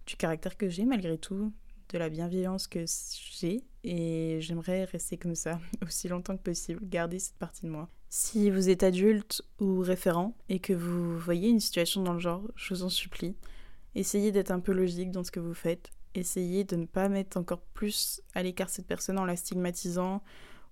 du 0.07 0.17
caractère 0.17 0.57
que 0.57 0.71
j'ai 0.71 0.87
malgré 0.87 1.19
tout, 1.19 1.53
de 1.91 1.99
la 1.99 2.09
bienveillance 2.09 2.67
que 2.69 2.87
j'ai, 3.33 3.63
et 3.85 4.39
j'aimerais 4.41 4.85
rester 4.85 5.19
comme 5.19 5.35
ça 5.35 5.61
aussi 5.87 6.09
longtemps 6.09 6.39
que 6.39 6.43
possible, 6.43 6.81
garder 6.89 7.19
cette 7.19 7.37
partie 7.37 7.67
de 7.67 7.71
moi. 7.71 7.91
Si 8.09 8.49
vous 8.49 8.71
êtes 8.71 8.83
adulte 8.83 9.43
ou 9.61 9.81
référent 9.81 10.35
et 10.49 10.59
que 10.59 10.73
vous 10.73 11.19
voyez 11.19 11.51
une 11.51 11.61
situation 11.61 12.03
dans 12.03 12.15
le 12.15 12.21
genre, 12.21 12.51
je 12.57 12.73
vous 12.73 12.83
en 12.83 12.89
supplie, 12.89 13.37
essayez 13.95 14.33
d'être 14.33 14.51
un 14.51 14.61
peu 14.61 14.73
logique 14.73 15.11
dans 15.11 15.25
ce 15.25 15.31
que 15.31 15.41
vous 15.41 15.55
faites. 15.55 15.91
Essayez 16.15 16.65
de 16.65 16.77
ne 16.77 16.87
pas 16.87 17.09
mettre 17.09 17.37
encore 17.37 17.63
plus 17.75 18.23
à 18.35 18.43
l'écart 18.43 18.69
cette 18.69 18.87
personne 18.87 19.19
en 19.19 19.25
la 19.25 19.37
stigmatisant 19.37 20.23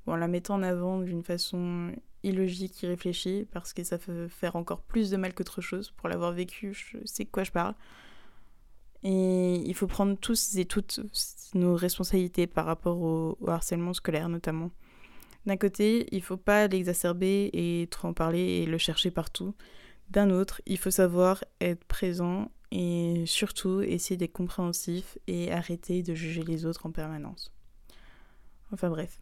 ou 0.07 0.13
en 0.13 0.17
la 0.17 0.29
mettant 0.29 0.55
en 0.55 0.63
avant 0.63 0.99
d'une 0.99 1.23
façon 1.23 1.93
illogique, 2.23 2.83
irréfléchie, 2.83 3.47
parce 3.51 3.73
que 3.73 3.83
ça 3.83 3.99
peut 3.99 4.29
faire 4.29 4.57
encore 4.57 4.83
plus 4.83 5.11
de 5.11 5.17
mal 5.17 5.35
qu'autre 5.35 5.61
chose. 5.61 5.91
Pour 5.93 6.09
l'avoir 6.09 6.33
vécu, 6.33 6.75
je 6.75 6.99
sais 7.05 7.25
de 7.25 7.31
quoi 7.31 7.45
je 7.45 7.53
parle. 7.53 7.75
Et 9.03 9.55
il 9.55 9.75
faut 9.75 9.87
prendre 9.87 10.17
tous 10.19 10.57
et 10.57 10.67
toutes 10.67 11.01
nos 11.55 11.75
responsabilités 11.75 12.47
par 12.47 12.67
rapport 12.67 13.01
au, 13.01 13.39
harcèlement 13.47 13.95
scolaire 13.95 14.29
notamment. 14.29 14.71
D'un 15.47 15.57
côté, 15.57 16.07
il 16.13 16.19
ne 16.19 16.23
faut 16.23 16.37
pas 16.37 16.67
l'exacerber 16.67 17.49
et 17.55 17.89
trop 17.91 18.09
en 18.09 18.13
parler 18.13 18.41
et 18.41 18.67
le 18.67 18.77
chercher 18.77 19.11
partout. 19.11 19.55
D'un 20.11 20.29
autre, 20.29 20.61
il 20.67 20.77
faut 20.77 20.91
savoir 20.91 21.43
être 21.63 21.85
présent 21.85 22.51
et 22.71 23.25
surtout 23.27 23.81
essayer 23.81 24.17
d'être 24.17 24.33
compréhensif 24.33 25.19
et 25.27 25.51
arrêter 25.53 26.03
de 26.03 26.15
juger 26.15 26.43
les 26.43 26.67
autres 26.67 26.87
en 26.87 26.91
permanence. 26.91 27.53
Enfin 28.73 28.89
bref, 28.89 29.21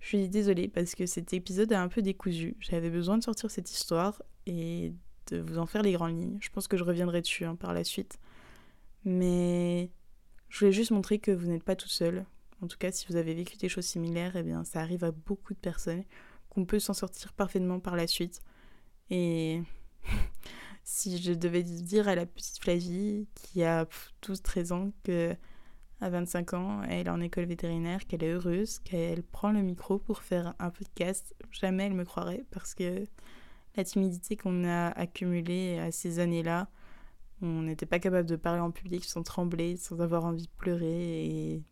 je 0.00 0.08
suis 0.08 0.28
désolée 0.28 0.68
parce 0.68 0.94
que 0.94 1.06
cet 1.06 1.32
épisode 1.32 1.72
a 1.72 1.80
un 1.80 1.88
peu 1.88 2.02
décousu. 2.02 2.56
J'avais 2.60 2.90
besoin 2.90 3.18
de 3.18 3.22
sortir 3.22 3.50
cette 3.50 3.70
histoire 3.70 4.22
et 4.46 4.92
de 5.30 5.38
vous 5.38 5.58
en 5.58 5.66
faire 5.66 5.82
les 5.82 5.92
grandes 5.92 6.18
lignes. 6.18 6.38
Je 6.40 6.50
pense 6.50 6.68
que 6.68 6.76
je 6.76 6.84
reviendrai 6.84 7.20
dessus 7.20 7.44
hein, 7.44 7.56
par 7.56 7.72
la 7.74 7.84
suite. 7.84 8.18
Mais 9.04 9.90
je 10.48 10.58
voulais 10.58 10.72
juste 10.72 10.90
montrer 10.90 11.18
que 11.18 11.30
vous 11.30 11.46
n'êtes 11.46 11.62
pas 11.62 11.76
tout 11.76 11.88
seul. 11.88 12.24
En 12.62 12.66
tout 12.66 12.78
cas, 12.78 12.90
si 12.90 13.06
vous 13.08 13.16
avez 13.16 13.34
vécu 13.34 13.56
des 13.56 13.68
choses 13.68 13.84
similaires, 13.84 14.34
eh 14.36 14.42
bien, 14.42 14.64
ça 14.64 14.80
arrive 14.80 15.04
à 15.04 15.12
beaucoup 15.12 15.54
de 15.54 15.58
personnes, 15.58 16.04
qu'on 16.50 16.64
peut 16.64 16.80
s'en 16.80 16.94
sortir 16.94 17.32
parfaitement 17.32 17.78
par 17.78 17.94
la 17.94 18.06
suite. 18.06 18.42
Et 19.10 19.62
si 20.88 21.18
je 21.18 21.34
devais 21.34 21.62
dire 21.62 22.08
à 22.08 22.14
la 22.14 22.24
petite 22.24 22.62
Flavie, 22.62 23.28
qui 23.34 23.62
a 23.62 23.86
12-13 24.22 24.72
ans, 24.72 24.90
que 25.04 25.36
à 26.00 26.08
25 26.08 26.54
ans, 26.54 26.82
elle 26.84 27.06
est 27.06 27.10
en 27.10 27.20
école 27.20 27.44
vétérinaire, 27.44 28.06
qu'elle 28.06 28.24
est 28.24 28.32
heureuse, 28.32 28.78
qu'elle 28.78 29.22
prend 29.22 29.52
le 29.52 29.60
micro 29.60 29.98
pour 29.98 30.22
faire 30.22 30.54
un 30.58 30.70
podcast, 30.70 31.34
jamais 31.50 31.84
elle 31.84 31.92
me 31.92 32.06
croirait 32.06 32.46
parce 32.50 32.74
que 32.74 33.04
la 33.76 33.84
timidité 33.84 34.36
qu'on 34.36 34.64
a 34.64 34.88
accumulée 34.88 35.78
à 35.78 35.92
ces 35.92 36.20
années-là, 36.20 36.68
on 37.42 37.62
n'était 37.62 37.86
pas 37.86 37.98
capable 37.98 38.26
de 38.26 38.36
parler 38.36 38.60
en 38.60 38.70
public 38.70 39.04
sans 39.04 39.22
trembler, 39.22 39.76
sans 39.76 40.00
avoir 40.00 40.24
envie 40.24 40.44
de 40.44 40.52
pleurer 40.56 41.26
et 41.26 41.62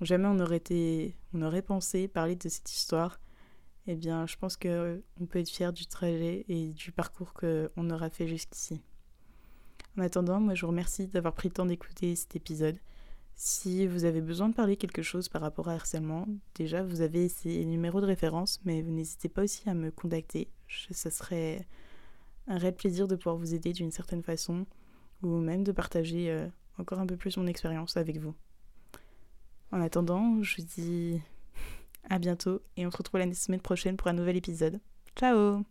jamais 0.00 0.26
on 0.26 0.40
aurait 0.40 0.56
été 0.56 1.14
on 1.34 1.42
aurait 1.42 1.62
pensé 1.62 2.08
parler 2.08 2.34
de 2.34 2.48
cette 2.48 2.72
histoire. 2.72 3.20
Eh 3.92 3.96
bien, 3.96 4.24
je 4.24 4.36
pense 4.36 4.56
que 4.56 5.02
on 5.20 5.26
peut 5.26 5.40
être 5.40 5.48
fier 5.48 5.72
du 5.72 5.84
trajet 5.84 6.44
et 6.48 6.68
du 6.68 6.92
parcours 6.92 7.32
qu'on 7.32 7.90
aura 7.90 8.08
fait 8.08 8.28
jusqu'ici. 8.28 8.80
En 9.98 10.02
attendant, 10.02 10.38
moi 10.38 10.54
je 10.54 10.60
vous 10.60 10.68
remercie 10.68 11.08
d'avoir 11.08 11.34
pris 11.34 11.48
le 11.48 11.54
temps 11.54 11.66
d'écouter 11.66 12.14
cet 12.14 12.36
épisode. 12.36 12.78
Si 13.34 13.88
vous 13.88 14.04
avez 14.04 14.20
besoin 14.20 14.48
de 14.48 14.54
parler 14.54 14.76
quelque 14.76 15.02
chose 15.02 15.28
par 15.28 15.42
rapport 15.42 15.68
à 15.68 15.72
harcèlement, 15.72 16.28
déjà 16.54 16.84
vous 16.84 17.00
avez 17.00 17.28
ces 17.28 17.64
numéros 17.64 18.00
de 18.00 18.06
référence, 18.06 18.60
mais 18.64 18.80
vous 18.80 18.92
n'hésitez 18.92 19.28
pas 19.28 19.42
aussi 19.42 19.68
à 19.68 19.74
me 19.74 19.90
contacter. 19.90 20.46
ça 20.92 21.10
serait 21.10 21.66
un 22.46 22.58
réel 22.58 22.76
plaisir 22.76 23.08
de 23.08 23.16
pouvoir 23.16 23.38
vous 23.38 23.54
aider 23.54 23.72
d'une 23.72 23.90
certaine 23.90 24.22
façon, 24.22 24.66
ou 25.24 25.38
même 25.38 25.64
de 25.64 25.72
partager 25.72 26.30
euh, 26.30 26.46
encore 26.78 27.00
un 27.00 27.06
peu 27.06 27.16
plus 27.16 27.36
mon 27.38 27.48
expérience 27.48 27.96
avec 27.96 28.18
vous. 28.18 28.36
En 29.72 29.80
attendant, 29.80 30.40
je 30.44 30.58
vous 30.58 30.68
dis 30.76 31.20
à 32.08 32.18
bientôt 32.18 32.62
et 32.76 32.86
on 32.86 32.90
se 32.90 32.96
retrouve 32.96 33.20
la 33.20 33.32
semaine 33.34 33.60
prochaine 33.60 33.96
pour 33.96 34.08
un 34.08 34.12
nouvel 34.12 34.36
épisode. 34.36 34.80
Ciao 35.16 35.64